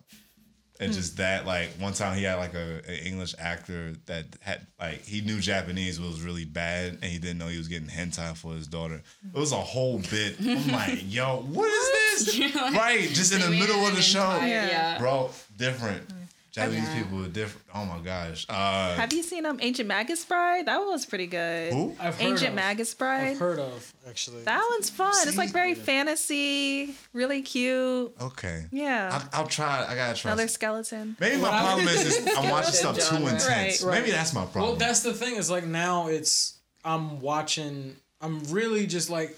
[0.82, 1.46] and just that.
[1.46, 5.40] Like one time, he had like a an English actor that had like he knew
[5.40, 8.68] Japanese but was really bad, and he didn't know he was getting hentai for his
[8.68, 9.02] daughter.
[9.34, 10.36] It was a whole bit.
[10.40, 12.56] I'm like, yo, what is this?
[12.56, 14.98] right, just in the middle of the show, yeah.
[14.98, 15.30] bro.
[15.58, 16.04] Different.
[16.52, 17.02] Japanese Yeah.
[17.04, 17.66] people are different.
[17.74, 18.46] Oh my gosh.
[18.50, 20.66] Uh, Have you seen um Ancient Magus Bride?
[20.66, 21.72] That one was pretty good.
[21.72, 21.96] who?
[22.00, 22.56] I've heard Ancient of.
[22.56, 23.28] Magus Bride.
[23.32, 24.44] I've heard of actually.
[24.44, 25.14] That one's fun.
[25.28, 28.14] it's like very fantasy, really cute.
[28.22, 28.66] Okay.
[28.72, 29.10] Yeah.
[29.34, 29.86] I'll, I'll try.
[29.88, 30.32] I gotta try.
[30.32, 31.16] Another skeleton.
[31.20, 33.32] Maybe my What I- problem is, is I'm watching stuff too Genre.
[33.34, 33.82] intense.
[33.82, 34.00] Right.
[34.02, 34.64] Maybe that's my problem.
[34.64, 35.36] Well, that's the thing.
[35.38, 37.96] Is like now it's I'm watching.
[38.20, 39.36] I'm really just like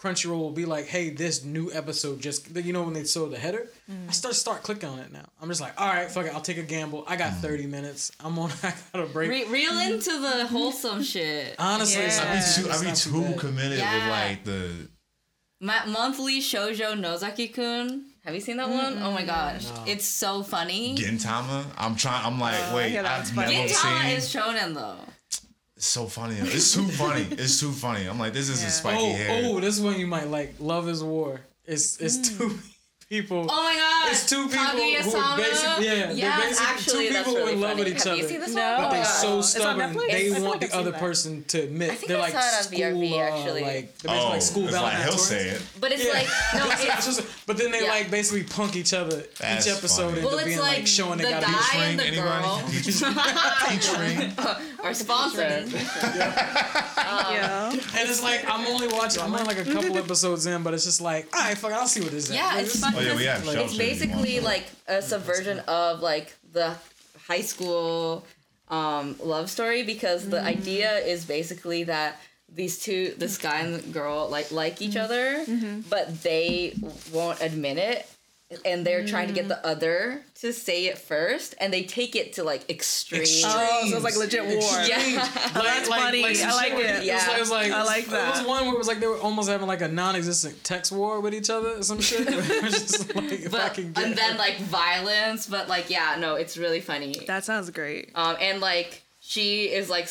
[0.00, 3.36] Crunchyroll will be like, hey, this new episode just you know when they show the
[3.36, 4.08] header, mm.
[4.08, 5.24] I start start clicking on it now.
[5.42, 7.04] I'm just like, all right, fuck it, I'll take a gamble.
[7.08, 7.40] I got mm.
[7.40, 8.12] 30 minutes.
[8.20, 8.50] I'm on.
[8.62, 9.28] I got a break.
[9.28, 9.94] Re- reel mm-hmm.
[9.94, 11.56] into the wholesome shit.
[11.58, 12.16] Honestly, Yeah.
[12.16, 13.38] not- I be too, I be not too bad.
[13.38, 14.88] committed with like the.
[15.60, 18.04] My monthly shoujo Nozaki-kun.
[18.24, 19.02] Have you seen that one?
[19.02, 20.94] Oh my gosh, it's so funny.
[20.94, 21.64] Gintama.
[21.76, 22.24] I'm trying.
[22.24, 24.16] I'm like, I wait, hear that I've never Gintama seen.
[24.16, 24.98] is shonen though.
[25.78, 26.34] It's so funny.
[26.40, 27.24] It's too funny.
[27.42, 28.06] It's too funny.
[28.08, 28.66] I'm like, this is Yeah.
[28.66, 29.42] a spiky Oh, hair.
[29.44, 30.56] oh, this one you might like.
[30.58, 31.40] Love is War.
[31.64, 32.36] It's it's mm.
[32.36, 32.58] two
[33.08, 33.46] people.
[33.48, 35.36] Oh my god, It's two people Kaguya who are Sama.
[35.42, 37.84] basically- yeah, they're basically two actually, that's people who really in love funny.
[37.84, 38.28] with each Have you other.
[38.28, 38.76] seen this No.
[38.78, 39.38] But they my so God.
[39.38, 39.96] It's stubborn.
[39.96, 41.00] They I want like the other that.
[41.00, 41.90] person to admit.
[41.90, 43.62] I think they're I like saw it on school, VRV, uh, actually.
[43.62, 45.62] like they're oh, basically like school it's like he'll say it.
[45.80, 46.12] But it's Yeah.
[46.12, 47.88] like no, It's it's just- but then they Yeah.
[47.90, 50.16] like basically punk each other That's each episode funny.
[50.18, 52.10] into well, it's being like, like, showing the they got a guy and ring.
[52.14, 52.82] the girl Anybody?
[53.68, 54.32] Peach ring.
[54.84, 55.68] are sponsored.
[55.72, 57.70] yeah.
[57.72, 59.22] And it's like I'm only watching.
[59.22, 61.86] I'm on like a couple episodes in, but it's just like, all right, fuck, I'll
[61.86, 62.34] see what this is.
[62.34, 62.94] Yeah, it's this- fun.
[62.98, 64.44] Oh yeah, we have shelves it's here if you want basically some.
[64.44, 66.74] like a subversion of like the
[67.26, 68.24] high school
[68.68, 70.46] um, love story because the mm-hmm.
[70.46, 72.20] idea is basically that
[72.52, 75.04] these two this guy and the girl like like each mm-hmm.
[75.04, 75.80] other mm-hmm.
[75.88, 76.74] but they
[77.12, 78.10] won't admit it
[78.64, 82.32] and they're trying to get the other to say it first and they take it
[82.32, 84.82] to like extreme Oh, so it's like legit war.
[84.86, 84.96] yeah
[85.54, 86.34] Oh, that's funny.
[86.34, 87.04] some I like shit where- it.
[87.06, 88.38] It was like, it was like I like It that.
[88.38, 91.20] was one where it was like they were almost having like a non-existent text war
[91.20, 92.26] with each other or some shit.
[92.70, 96.80] Just like but can get and then like violence but like yeah no it's really
[96.80, 98.12] funny That sounds great.
[98.14, 100.08] Um, and like she is like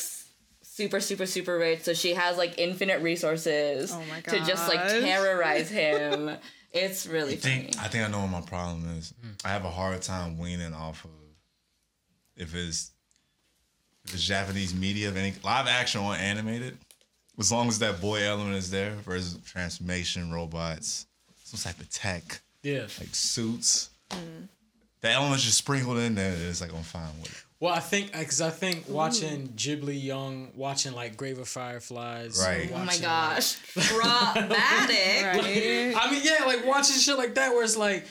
[0.62, 4.78] super, super, super rich, so she has like infinite resources Oh my to just like
[4.88, 6.30] terrorize him.
[6.72, 7.54] it's really I funny.
[7.54, 9.14] think I think I know what my problem is.
[9.20, 9.30] Hmm.
[9.44, 11.10] I have a hard time weaning off of
[12.36, 12.90] if it's
[14.04, 16.78] if it's Japanese media, of any live action or animated.
[17.38, 21.06] As long as that boy element is there versus transformation robots,
[21.44, 22.86] some type of tech yeah.
[22.98, 23.90] like suits.
[24.10, 24.48] Mm.
[25.00, 26.34] The elements just sprinkled in there.
[26.36, 27.44] It's like I'm fine with it.
[27.60, 32.70] Well, I think because I think watching Ghibli Young, watching like Grave of Fireflies, Right.
[32.72, 35.24] oh my watching, gosh, dramatic.
[35.24, 35.94] Right.
[35.96, 38.06] I mean, yeah, like watching shit like that where it's like,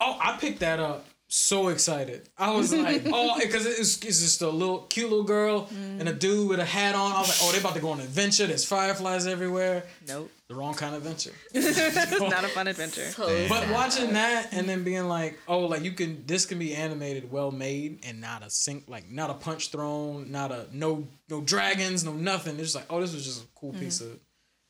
[0.00, 1.04] oh, I picked that up.
[1.34, 2.28] So excited.
[2.36, 6.12] I was like, oh, because it's, it's just a little cute little girl and a
[6.12, 7.10] dude with a hat on.
[7.10, 8.46] I was like, oh, they're about to go on an adventure.
[8.46, 9.84] There's fireflies everywhere.
[10.06, 10.30] Nope.
[10.48, 11.32] The wrong kind of adventure.
[12.20, 13.06] Not a fun adventure.
[13.12, 13.70] So But sad.
[13.72, 17.50] watching that and then being like, oh, like you can this can be animated, well
[17.50, 22.04] made, and not a sink, like not a punch thrown, not a no no dragons,
[22.04, 22.56] no nothing.
[22.56, 24.12] It's just like, oh, this was just a cool piece mm-hmm.
[24.12, 24.20] of.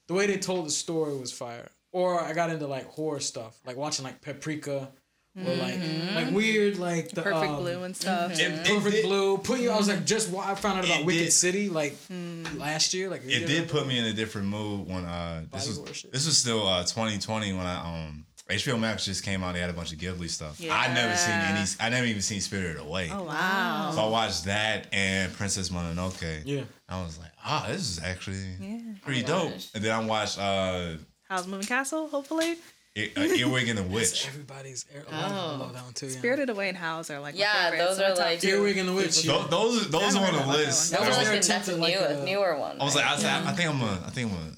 [0.06, 1.68] The way they told the story was fire.
[1.90, 4.92] Or I got into like horror stuff, like watching like Paprika,
[5.36, 5.80] or like
[6.14, 8.32] like weird like the Perfect um, blue and stuff.
[8.32, 9.38] It- it Perfect did- Blue.
[9.38, 9.70] Put you.
[9.70, 11.96] I was like, just wa- I found out about It Wicked did- City like
[12.56, 13.08] last year.
[13.08, 16.12] Like It did put me in a different mood when uh this was horror shit.
[16.12, 17.76] this was still uh 2020 when I
[18.08, 19.54] um HBO Max just came out.
[19.54, 20.60] They had a bunch of Ghibli stuff.
[20.60, 20.76] Yeah.
[20.76, 21.64] I never seen any.
[21.80, 23.08] I never even seen Spirited Away.
[23.10, 23.92] Oh wow.
[23.94, 26.42] So I watched that and Princess Mononoke.
[26.44, 26.64] Yeah.
[26.88, 28.80] I was like, ah, this is actually Yeah.
[29.00, 29.52] pretty Oh dope.
[29.52, 29.70] gosh.
[29.74, 30.96] And then I watched uh,
[31.30, 32.08] Howl's Moving Castle?
[32.08, 32.56] Hopefully.
[32.94, 34.26] E- uh Earwig and the Witch.
[34.28, 34.84] Everybody's.
[34.94, 35.56] A lot of Oh.
[35.64, 36.06] love that one too.
[36.08, 36.18] Yeah.
[36.18, 38.48] Spirited Away and Howl's are like Yeah, those are like- two.
[38.48, 39.24] Earwig and the Witch.
[39.24, 39.46] Yeah.
[39.48, 40.92] Those those, those are on the list.
[40.92, 41.00] one.
[41.00, 42.80] that was I like the, that's a like new, a- newer one.
[42.80, 44.56] I was like, I, was like, I think I'm gonna, think I'm gonna,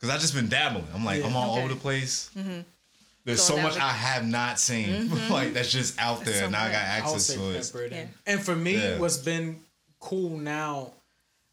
[0.00, 0.86] cause I just been dabbling.
[0.94, 1.26] I'm like, Yeah.
[1.26, 1.64] I'm all Okay.
[1.64, 2.30] over the place.
[2.34, 6.44] There's Going so much the- I have not seen, like that's just out there.
[6.44, 7.62] so now I got access to it.
[7.66, 7.98] pepper it in.
[7.98, 8.06] Yeah.
[8.32, 9.60] And for me, what's been
[10.00, 10.92] cool now,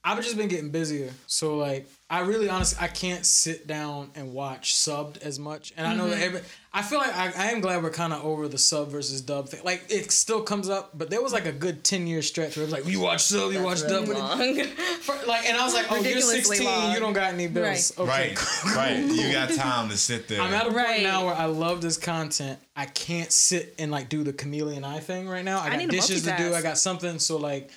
[0.06, 1.12] I've just been getting busier.
[1.28, 5.72] So like, I really honestly, I can't sit down and watch subbed as much.
[5.78, 6.24] And I know that Mm-hmm.
[6.24, 6.42] every,
[6.74, 9.48] I feel like I, I am glad we're kind of over the sub versus dub
[9.48, 9.62] thing.
[9.64, 12.64] Like it still comes up, but there was like a good ten year stretch where
[12.64, 14.66] it was like you watch sub, you watch That's dub, really but it- long.
[15.02, 16.94] for- like, and I was like, oh, you're sixteen, long.
[16.94, 17.98] you don't got any bills.
[17.98, 18.98] Okay, Right, right.
[19.00, 20.42] You got time to sit there.
[20.42, 21.04] I'm at a point Right.
[21.04, 22.60] now where I love this content.
[22.76, 25.60] I can't sit and like do the chameleon eye thing right now.
[25.62, 26.54] I got need dishes to do.
[26.54, 27.20] I got something.
[27.20, 27.70] So like,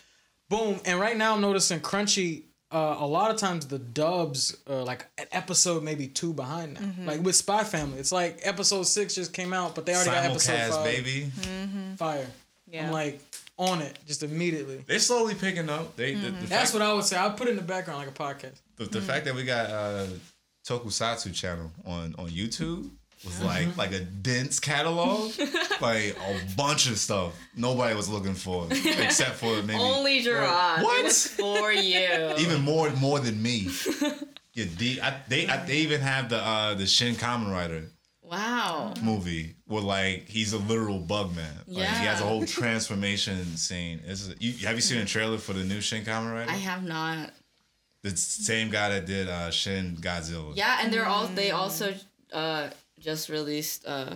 [0.48, 0.80] boom.
[0.84, 2.42] And right now I'm noticing Crunchy.
[2.72, 6.80] Uh, a lot of times the dubs are like an episode maybe two behind now.
[6.80, 7.06] Mm-hmm.
[7.06, 10.24] Like with Spy Family, it's like episode six just came out, but they already got
[10.24, 10.84] episode Simulcast, five.
[10.84, 11.30] baby.
[11.96, 12.26] Fire.
[12.68, 12.86] Yeah.
[12.86, 13.20] I'm like
[13.56, 14.82] on it just immediately.
[14.86, 15.94] They're slowly picking up.
[15.96, 16.46] They, the, the, Mm-hmm.
[16.46, 17.16] That's fact, what I would say.
[17.16, 18.60] I put it in the background like a podcast.
[18.76, 20.06] the, the fact that we got uh,
[20.68, 22.90] Tokusatsu channel on on YouTube.
[23.24, 25.32] Was like like a dense catalog,
[25.80, 30.82] like a bunch of stuff nobody was looking for except for maybe Only Gerard.
[30.82, 31.12] What?
[31.12, 32.34] For you.
[32.38, 33.68] even more more than me.
[34.52, 37.84] Yeah, D, I, they I, they even have the uh the Shin Kamen Rider
[38.22, 38.94] wow.
[39.02, 41.54] movie where like he's a literal bug man.
[41.66, 44.00] Like he has a whole transformation scene.
[44.04, 46.50] It's you, have you seen a trailer for the new Shin Kamen Rider?
[46.50, 47.30] I have not.
[48.02, 50.56] the same guy that did uh, Shin Godzilla.
[50.56, 51.94] Yeah, and they're all they also
[52.32, 54.14] uh just released uh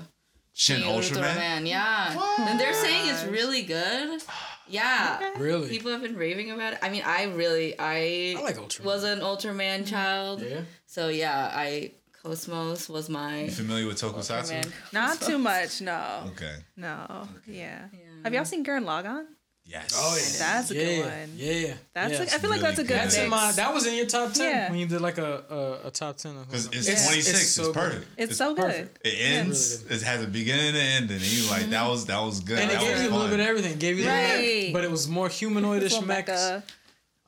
[0.53, 1.35] Shin Ultraman.
[1.37, 1.68] Ultraman.
[1.68, 2.47] Yeah.
[2.49, 4.22] And they're saying it's really good.
[4.68, 5.31] Yeah.
[5.37, 5.68] Really?
[5.68, 6.78] People have been raving about it.
[6.81, 8.85] I mean, I really I, I like Ultraman.
[8.85, 10.43] was an Ultraman child.
[10.43, 10.61] Yeah.
[10.87, 11.91] So yeah, I
[12.22, 14.53] Cosmos was my You familiar with Tokusatsu?
[14.62, 14.72] Ultraman.
[14.93, 16.22] Not too much, no.
[16.28, 16.55] Okay.
[16.76, 17.26] No.
[17.49, 17.87] Yeah.
[18.22, 19.26] Have y'all seen Gurren Lagann?
[19.71, 19.95] Yes.
[19.97, 21.31] Oh yeah, That's a yeah, good one.
[21.37, 22.18] Yeah, That's yeah.
[22.18, 22.97] like, I feel like that's a good good.
[22.99, 23.25] That's mix.
[23.25, 23.53] in my.
[23.53, 24.71] That was in your top ten Yeah.
[24.71, 25.45] when you did like a
[25.85, 26.37] a, a top ten.
[26.37, 27.29] Of Because it's, It's- 26.
[27.31, 27.75] It's, it's so good.
[27.75, 28.07] perfect.
[28.16, 28.64] it's, so good.
[28.64, 29.07] perfect.
[29.07, 29.85] It ends.
[29.85, 32.41] Really it has a beginning and an end, and you like that was that was
[32.41, 32.59] good.
[32.59, 33.79] and it that gave was you a little bit of everything.
[33.79, 34.64] Gave you the Right.
[34.64, 36.31] mech, but it was more humanoidish Little mechs.
[36.33, 36.62] mecha,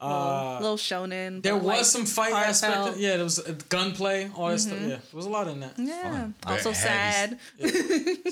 [0.00, 1.42] Uh, little shonen.
[1.44, 2.74] there was like, some fight heartfelt.
[2.88, 2.98] aspect.
[2.98, 4.80] Yeah, there was uh, gunplay, all that stuff.
[4.80, 5.74] Yeah, there was a lot in that.
[5.78, 6.10] Yeah.
[6.10, 6.34] Fun.
[6.44, 7.38] Also Very sad.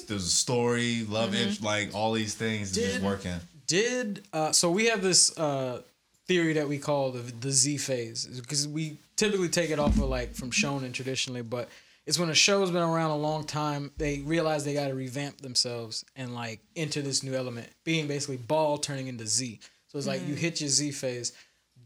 [0.08, 1.50] There's a story, love Mm-hmm.
[1.50, 3.38] it, like all these things is just working.
[3.70, 4.68] Did uh, so?
[4.68, 5.82] We have this uh,
[6.26, 10.08] theory that we call the the Z phase because we typically take it off of
[10.08, 11.68] like from shonen traditionally, but
[12.04, 13.92] it's when a show's been around a long time.
[13.96, 18.38] They realize they got to revamp themselves and like enter this new element, being basically
[18.38, 19.60] ball turning into Z.
[19.86, 21.32] So it's like you hit your Z phase.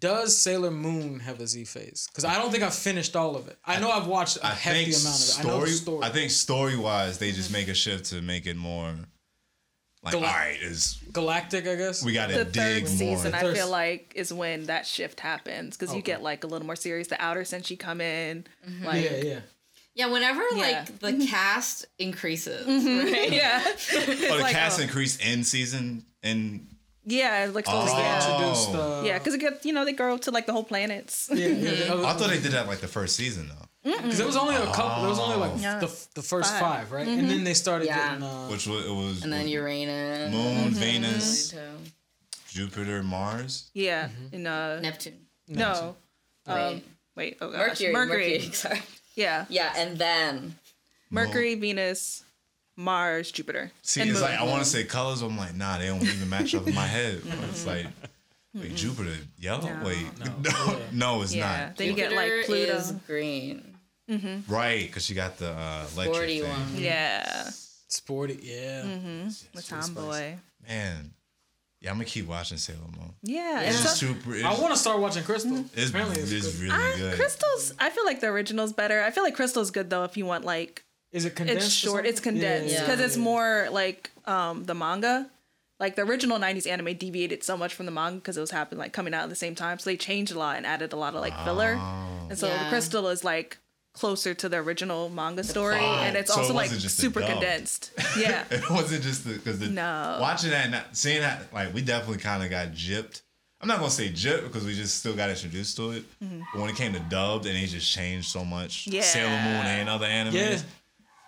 [0.00, 2.08] Does Sailor Moon have a Z phase?
[2.10, 3.58] Because I don't think I've finished all of it.
[3.62, 5.38] I know I've watched a I hefty amount of it.
[5.38, 5.70] I know story.
[5.70, 6.02] the story.
[6.02, 8.94] I think story wise, they just make a shift to make it more
[10.04, 12.04] like Gal- all right, is Galactic, I guess.
[12.04, 13.16] we got to The dig third more.
[13.16, 16.66] season, I feel like, is when that shift happens because you get like a little
[16.66, 17.08] more serious.
[17.08, 18.84] The outer senshi come in, Mm-hmm.
[18.84, 19.40] like yeah, yeah.
[19.96, 20.84] Yeah, whenever Yeah.
[20.90, 23.12] like the cast increases, Mm-hmm.
[23.12, 23.32] right?
[23.42, 24.82] yeah, oh, the like, cast oh.
[24.82, 26.66] increased in season and
[27.06, 27.86] yeah, like so, Oh.
[27.86, 29.04] yeah, Introduced.
[29.06, 31.28] Yeah, because it get you know they grow to like the whole planets.
[31.32, 31.70] yeah, yeah,
[32.04, 34.64] I thought they did that like the first season though, Because it was only a
[34.72, 35.02] couple.
[35.02, 35.78] There was only like Yeah.
[35.78, 36.60] the, the first Five.
[36.60, 37.06] five, right?
[37.06, 38.10] And then they started Yeah.
[38.12, 38.22] getting.
[38.24, 41.76] Uh, which was it was And then Uranus, Moon, Venus, Pluto,
[42.48, 43.68] Jupiter, Mars.
[43.74, 45.96] Yeah, in uh, Neptune, no,
[46.46, 46.84] um, Wait.
[47.16, 48.40] wait, oh gosh, Mercury, Mercury, Mercury.
[48.54, 48.82] Sorry.
[49.16, 50.54] yeah, Yeah, and then
[51.10, 52.24] Mercury, Venus,
[52.76, 53.70] Mars, Jupiter.
[53.82, 54.30] See, and it's Moon.
[54.30, 55.20] like I want to say colors.
[55.20, 57.20] but I'm like, nah, they don't even match up in my head.
[57.50, 57.86] It's like,
[58.54, 59.68] wait, Jupiter, yellow.
[59.68, 59.84] No.
[59.84, 60.76] Wait, no, Yeah.
[60.92, 61.76] no, it's yeah, not.
[61.76, 62.72] then you get Jupiter like Pluto.
[62.76, 63.73] is green.
[64.48, 66.50] Right, because you got the uh, electric Sporty thing.
[66.50, 66.76] one.
[66.76, 67.50] Yeah,
[67.88, 68.82] sporty, yeah.
[68.82, 70.34] mhm the tomboy.
[70.66, 71.12] Man,
[71.80, 73.14] yeah, I'm gonna keep watching Sailor Moon.
[73.22, 74.34] Yeah, It's it's just so, super.
[74.34, 75.64] It's, I want to start watching Crystal.
[75.74, 76.62] it's, Apparently, it's, it's good.
[76.70, 77.16] really Ah, good.
[77.16, 77.72] Crystal's.
[77.78, 79.02] I feel like the original's better.
[79.02, 81.66] I feel like Crystal's good though if you want like Is it condensed?
[81.66, 82.06] it's short.
[82.06, 82.40] It's something?
[82.40, 82.80] condensed Yeah.
[82.80, 85.30] because it's more like um the manga.
[85.80, 88.78] Like the original '90s anime deviated so much from the manga because it was happening
[88.78, 90.96] like coming out at the same time, so they changed a lot and added a
[90.96, 91.76] lot of like filler.
[91.78, 92.26] Oh.
[92.30, 92.68] And so Yeah.
[92.70, 93.58] Crystal is like
[93.94, 96.06] closer to the original manga story, plot.
[96.06, 97.92] and it's So it also like just super condensed.
[98.18, 100.18] Yeah, It wasn't just because the, No.
[100.20, 103.22] watching that, and not, seeing that, like we definitely kind of got gypped.
[103.60, 106.04] I'm not gonna say gypped because we just still got introduced to it.
[106.20, 108.84] But when it came to dubbed, and they just changed so much.
[108.84, 108.94] Mm-hmm.
[108.96, 109.02] Yeah.
[109.02, 110.32] Sailor Moon and other animes.
[110.34, 110.58] Yeah.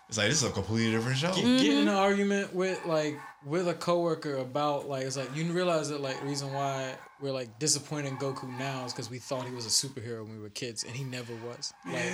[0.08, 1.32] It's like this is a completely different show.
[1.34, 5.52] Get, get in an argument with like with a coworker about like it's like you
[5.52, 9.18] realize that like the reason why we're like disappointed in Goku now is because we
[9.18, 11.74] thought he was a superhero when we were kids and he never was.
[11.84, 12.12] Like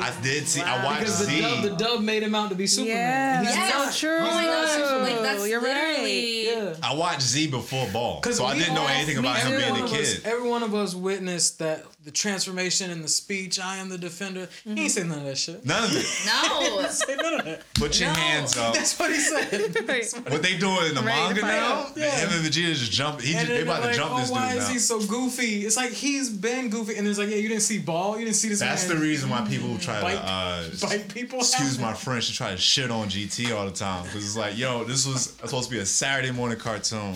[0.00, 0.60] I did see.
[0.60, 1.40] I watched because the Z.
[1.40, 2.96] dub, the dub made him out to be Superman.
[2.96, 3.92] yeah, And he's that's not.
[3.92, 4.18] so true.
[4.20, 6.74] Oh my gosh, like that's You're literally Yeah.
[6.82, 9.88] I watched Z before Ball, Because so I didn't know anything about him being a
[9.88, 10.22] kid.
[10.24, 13.58] every one of us witnessed that the transformation in the speech.
[13.58, 14.46] I am the defender.
[14.62, 14.86] He ain't mm-hmm.
[14.88, 15.64] say none of that shit.
[15.64, 16.06] None of it.
[16.26, 16.86] no.
[16.90, 17.62] Say none of that.
[17.74, 18.14] Put your No.
[18.14, 18.74] hands up.
[18.74, 19.74] That's what he said.
[19.88, 20.04] Right.
[20.28, 21.48] What they doing in the Ready to manga fight.
[21.50, 21.86] now?
[21.96, 22.10] Yeah.
[22.10, 23.20] Him and Vegeta just jump.
[23.20, 24.72] He just, they then about they're to like, jump oh, this dude why is now.
[24.72, 25.66] he so goofy?
[25.66, 28.36] It's like he's been goofy, and it's like, yeah, you didn't see Ball, you didn't
[28.36, 31.38] see this That's the reason why people try Bite- to uh, bite people.
[31.40, 34.56] excuse my French to try to shit on GT all the time because it's like,
[34.56, 37.14] yo, this was supposed to be a Saturday morning cartoon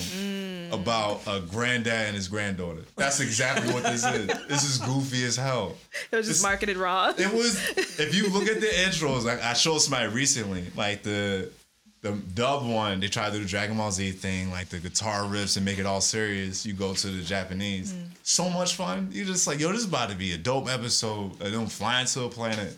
[0.72, 2.82] about a granddad and his granddaughter.
[2.96, 4.26] That's exactly what this is.
[4.48, 5.76] This is goofy as hell.
[6.12, 7.14] It was just marketed wrong.
[7.16, 7.56] It was
[7.98, 11.50] if you look at the intros, like I showed somebody recently, like the
[12.00, 15.22] the dub one, they try to do the Dragon Ball Z thing, like the guitar
[15.22, 16.64] riffs and make it all serious.
[16.64, 17.94] You go to the Japanese.
[18.22, 19.08] So much fun.
[19.12, 22.06] You're just like, yo, this is about to be a dope episode of them flying
[22.06, 22.76] to a planet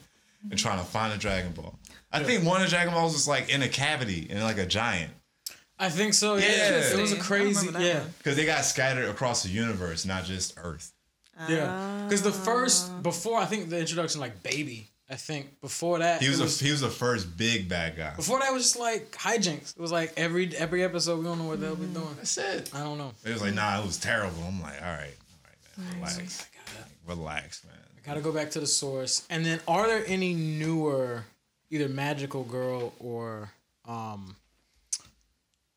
[0.51, 1.75] and trying to find a Dragon Ball.
[2.13, 4.67] I think one of the Dragon Balls was like in a cavity and like a
[4.67, 5.13] giant.
[5.79, 6.37] I think so.
[6.37, 6.79] Yeah, Yeah.
[6.95, 7.69] it was a I don't crazy.
[7.79, 8.03] Yeah.
[8.19, 10.93] Because they got scattered across the universe, not just Earth.
[11.49, 12.05] yeah.
[12.07, 16.29] Because the first before I think the introduction like Baby I think before that He
[16.29, 18.15] was, it a, he was the first big bad guy.
[18.15, 19.77] before that was just like hijinks.
[19.77, 22.15] It was like every every episode we don't know what the hell we're doing.
[22.17, 22.71] That's it.
[22.73, 23.13] I don't know.
[23.25, 24.41] It was like, nah, it was terrible.
[24.47, 26.47] I'm like, all right, all right, man, relax,
[27.07, 27.75] relax, man.
[27.97, 29.27] I Gotta go back to the source.
[29.29, 31.25] And then, are there any newer,
[31.71, 33.51] either Magical Girl or
[33.87, 34.37] um,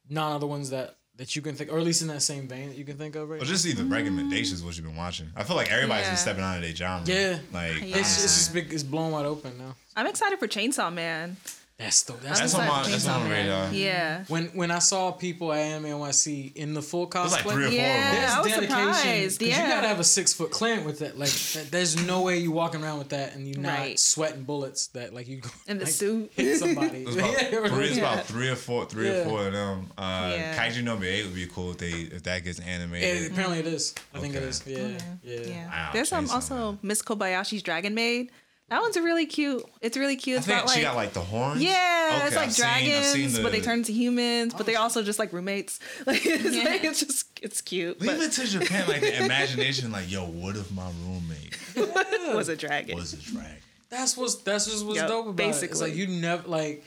[0.10, 2.70] non other ones that that you can think, or at least in that same vein
[2.70, 3.52] that you can think of right But now?
[3.54, 5.30] just either recommendations, what you've been watching.
[5.36, 6.10] I feel like everybody's Yeah.
[6.12, 7.08] been stepping out of their genre.
[7.08, 7.38] Yeah.
[7.52, 7.98] like Yeah.
[7.98, 9.76] It's, it's just big, it's blown wide open now.
[9.96, 11.38] I'm excited for Chainsaw Man.
[11.84, 13.46] That's the that's, that's on my that's on the Man.
[13.46, 13.74] radar.
[13.74, 14.24] Yeah.
[14.30, 17.32] when when I saw people at Anime NYC in the full cosplay.
[17.32, 18.08] Like three or four Yeah.
[18.08, 18.22] of them.
[18.22, 19.64] there's I was dedication, yeah.
[19.64, 21.18] You gotta have a six foot clamp with that.
[21.20, 24.00] Like, that, there's no way you walking around with that and you not Right.
[24.00, 26.32] sweating bullets that like you go In the like, suit.
[26.36, 27.04] hit somebody.
[27.04, 28.14] There's about, Yeah, three, it's Yeah.
[28.14, 29.22] about three or four, three Yeah.
[29.22, 29.92] or four of them.
[29.98, 30.56] Uh, Yeah.
[30.70, 33.32] Kaiju number eight would be cool if they if that gets Yeah, animated.
[33.32, 33.94] apparently it is.
[34.14, 34.74] I think it Okay.
[34.74, 35.40] Yeah, yeah.
[35.48, 35.68] Yeah.
[35.68, 38.32] Wow, There's um, Chainsaw also Miss Kobayashi's Dragon Maid.
[38.74, 39.64] That one's a really cute.
[39.82, 40.36] It's really cute.
[40.36, 41.62] I It's think about she like, got like the horns.
[41.62, 44.66] yeah, Okay, it's like I've dragons, seen the- but they turn into humans, Oh, but
[44.66, 45.80] they're also just like roommates.
[46.08, 46.64] Like it's, Yeah.
[46.64, 48.02] like, it's just it's cute.
[48.02, 52.36] Leave But it to Japan, like the imagination, like yo, what if my roommate it
[52.36, 52.96] was a dragon.
[52.98, 53.58] was a dragon?
[53.92, 55.50] That's what's that's just what's Yep, dope about it.
[55.50, 55.90] It's basically.
[55.92, 56.84] like you never like.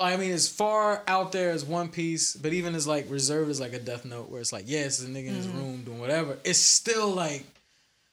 [0.00, 3.60] I mean, as far out there as One Piece, but even as like reserved as
[3.60, 5.58] like a Death Note, where it's like, yeah, it's a nigga in his Mm-hmm.
[5.58, 6.38] room doing whatever.
[6.44, 7.44] It's still like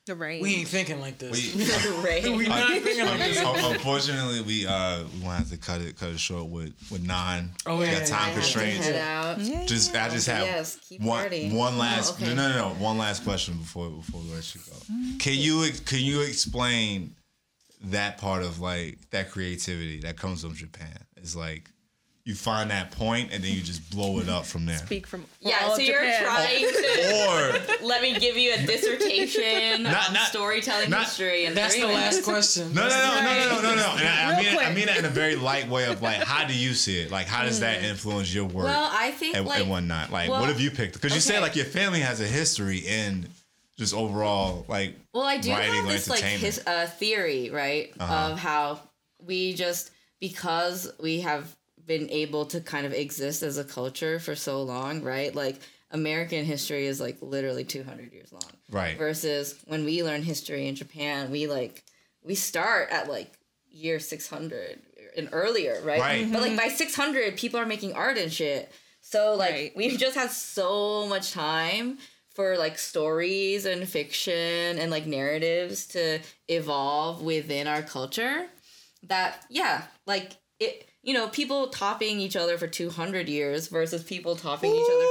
[0.05, 0.41] the rain.
[0.41, 1.31] we ain't thinking like this.
[1.55, 1.63] We,
[2.37, 3.41] We not thinking like this.
[3.43, 7.49] Unfortunately, we uh we gonna have to cut it cut it short with with nine.
[7.65, 8.15] Oh, We yeah, got time yeah.
[8.17, 8.85] I have to constraints.
[8.87, 9.39] head out.
[9.39, 9.65] Yeah.
[9.65, 11.53] Just I just have Yes, keep one partying.
[11.55, 12.33] one Oh, last okay.
[12.33, 14.77] no, no no no one last question before before we let you go.
[15.19, 17.15] Can you can you explain
[17.85, 20.97] that part of like that creativity that comes from Japan?
[21.17, 21.69] It's like
[22.25, 24.79] you find that point and then you just blow it up from there.
[24.79, 26.23] Speak from Yeah, all so of you're Japan.
[26.23, 31.45] trying to Or let me give you a dissertation Not- on not- storytelling not- history
[31.45, 32.73] and That's the last question.
[32.73, 33.95] No, no, no, no, no, no, no, no.
[33.99, 36.17] And I, I mean, it, I mean that in a very light way of like,
[36.23, 37.11] how do you see it?
[37.11, 38.69] Like, how does that influence your work Mm.
[38.69, 40.11] Well, I think and, like and whatnot?
[40.11, 40.93] Like, well, what have you picked?
[40.95, 41.41] Because you said okay.
[41.43, 43.27] like your family has a history in
[43.77, 44.95] just overall like.
[45.13, 46.43] Well, I do writing have or this like entertainment.
[46.55, 48.31] his uh, theory, right, Uh-huh.
[48.31, 48.79] of how
[49.23, 51.55] we just because we have
[51.85, 55.33] been able to kind of exist as a culture for so long, right?
[55.33, 55.59] Like
[55.91, 58.41] American history is like literally 200 years long.
[58.71, 58.97] Right.
[58.97, 61.83] Versus when we learn history in Japan, we like
[62.23, 63.31] we start at like
[63.69, 64.79] year 600
[65.17, 65.99] and earlier, right?
[65.99, 66.31] Right.
[66.31, 66.57] But like mm-hmm.
[66.57, 68.71] by 600, people are making art and shit.
[69.01, 69.73] So like Right.
[69.75, 71.99] we've just had so much time
[72.33, 74.33] for like stories and fiction
[74.79, 76.19] and like narratives to
[76.49, 78.47] evolve within our culture
[79.03, 84.35] that yeah, like it you know, people topping each other for 200 years versus people
[84.35, 85.05] topping each other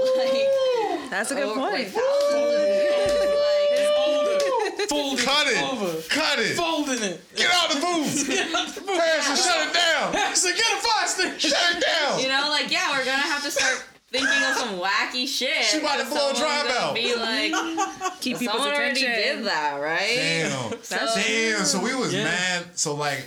[0.00, 1.86] for like That's a good over, point.
[1.88, 3.20] thousands of years.
[3.20, 5.62] Like, Folding Cut it!
[5.72, 6.02] over.
[6.08, 6.56] Cut it!
[6.56, 7.20] Folding it.
[7.36, 8.26] Get out the booth!
[8.28, 8.98] Get out the booth.
[9.00, 10.12] Harrison, shut it down!
[10.14, 11.38] Harrison, get a fire.
[11.38, 12.20] Shut it down!
[12.20, 15.62] you know, like yeah, we're gonna have to start thinking of some wacky shit.
[15.64, 16.94] She about to 'cause blow a someone's drive out.
[16.94, 20.16] Be like, Keep people's someone already did that, right?
[20.16, 20.82] Damn.
[20.82, 21.64] So- Damn.
[21.64, 22.24] So we was Yeah.
[22.24, 22.64] mad.
[22.74, 23.24] So like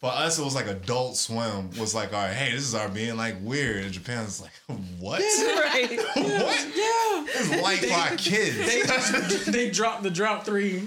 [0.00, 2.88] for us it was like Adult Swim was like, all right, hey, this is our
[2.88, 3.84] being like weird.
[3.84, 4.52] And Japan's like,
[4.98, 5.20] what?
[5.20, 5.90] Yeah, right.
[6.16, 6.66] what?
[6.74, 7.26] Yeah.
[7.32, 8.56] It's like for our kids.
[8.56, 10.80] They, they dropped the drop three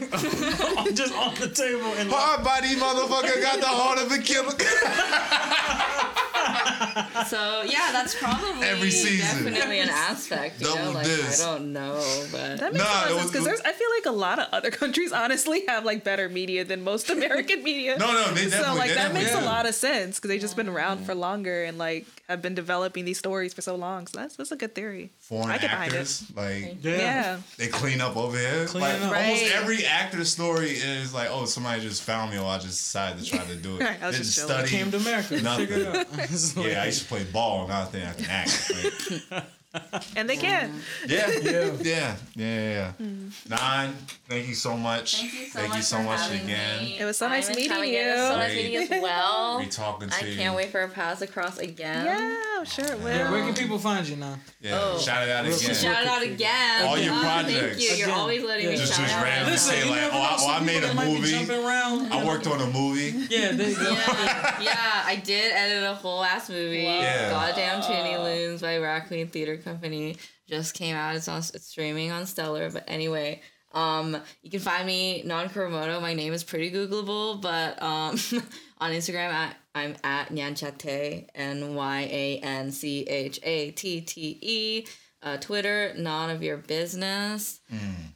[0.94, 4.54] just on the table and Hard body motherfucker got the heart of a killer.
[7.28, 9.46] So yeah, that's probably Every season.
[9.46, 10.62] definitely an aspect.
[10.62, 11.42] You know, like this.
[11.44, 12.02] I don't know,
[12.32, 13.62] but That makes Nah, a lot it of sense was- because there's.
[13.62, 17.10] I feel like a lot of other countries honestly have like better media than most
[17.18, 17.98] American media.
[17.98, 18.66] no, no, they definitely.
[18.66, 21.06] so like that makes definitely a lot of sense because they've just been around mm.
[21.06, 24.08] for longer and like have been developing these stories for so long.
[24.08, 25.12] So that's that's a good theory.
[25.20, 25.96] foreign I get behind it.
[25.98, 26.32] actors.
[26.36, 26.98] Like yeah.
[26.98, 27.38] Yeah.
[27.58, 28.66] they clean up over here.
[28.68, 29.02] Clean like up.
[29.04, 29.52] almost Right.
[29.56, 33.30] every actor's story is like, oh, somebody just found me, or I just decided to
[33.30, 33.82] try to do it.
[33.84, 34.66] Right, I was Didn't just chilling.
[34.66, 34.70] study.
[34.70, 35.42] Came to America.
[35.42, 35.68] Nothing.
[36.52, 36.76] Figure it out.
[36.76, 37.68] It's like- Yeah, I used to play ball.
[37.68, 38.72] Now I think I can act.
[39.32, 39.44] Like,
[40.16, 40.72] And they can.
[41.08, 41.40] yeah, Yeah.
[41.42, 42.70] yeah, yeah, yeah.
[42.70, 42.92] yeah.
[43.02, 43.50] Mm.
[43.50, 43.94] Nine.
[44.30, 45.18] Thank you so much.
[45.22, 46.84] thank you so Thank much, you so for much again.
[46.84, 46.98] Me.
[47.00, 48.10] It was so nice Time meeting time again.
[48.18, 48.58] It was so nice you.
[48.64, 49.60] meeting you as well.
[49.60, 50.36] Be talking to I you.
[50.38, 52.06] can't wait for our paths across again.
[52.06, 53.08] Yeah, I'm sure it will.
[53.10, 54.38] Yeah, where can people find you now?
[54.62, 54.98] Yeah, Oh.
[55.00, 55.58] shout it out again.
[55.60, 55.76] quick.
[55.76, 56.86] Shout it out again.
[56.86, 57.54] All your Oh, projects.
[57.54, 57.88] Thank you.
[57.98, 58.20] You're Again.
[58.20, 59.24] always letting me Just- shout just out.
[59.24, 61.54] randomly Listen, say like, oh, I- oh, I made a that might be movie.
[61.54, 62.14] Around.
[62.14, 63.26] I worked on a movie.
[63.30, 63.92] Yeah, there you go.
[63.92, 66.84] yeah, yeah, I did edit a whole ass movie.
[66.84, 67.30] Yeah.
[67.32, 71.16] Goddamn Toonie Loons by Raccoon Theater Company just came out.
[71.16, 72.70] It's on it's streaming on Stellar.
[72.72, 73.42] But anyway,
[73.74, 76.02] um, you can find me non Kuromoto.
[76.02, 78.12] My name is pretty Googleable, but um,
[78.80, 84.38] on Instagram at I'm at Nyanchatte N Y A N C H A T T
[84.42, 84.86] E.
[85.24, 87.62] Uh, Twitter, none of your business.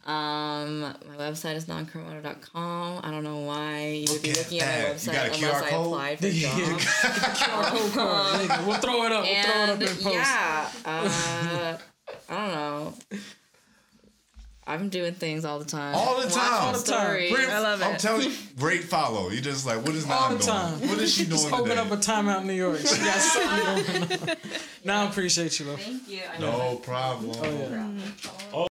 [0.04, 3.00] Um, my website is nonkuromoto.com.
[3.02, 5.62] I don't know why you would be looking at my website You got a unless
[5.62, 5.86] QR I code?
[5.86, 6.26] applied for.
[6.26, 8.48] QR code.
[8.66, 9.24] We'll throw it up.
[9.24, 10.14] We'll throw it up in post.
[10.14, 11.78] yeah, uh,
[12.28, 12.94] I don't know.
[14.68, 15.94] I'm doing things all the time.
[15.94, 16.52] All the time.
[16.52, 17.06] All the time.
[17.06, 17.30] story.
[17.30, 17.86] Great, I love it.
[17.86, 19.30] I'm telling you, great follow.
[19.30, 20.90] You just like, what is All Nam the doing?
[20.90, 21.80] What is she doing Just open today?
[21.80, 22.76] up a timeout in New York.
[22.80, 24.36] She got something going on.
[24.84, 25.76] Now I appreciate you, though.
[25.76, 26.20] Thank you.
[26.32, 27.32] I know oh, no problem.
[27.34, 27.88] Oh, yeah.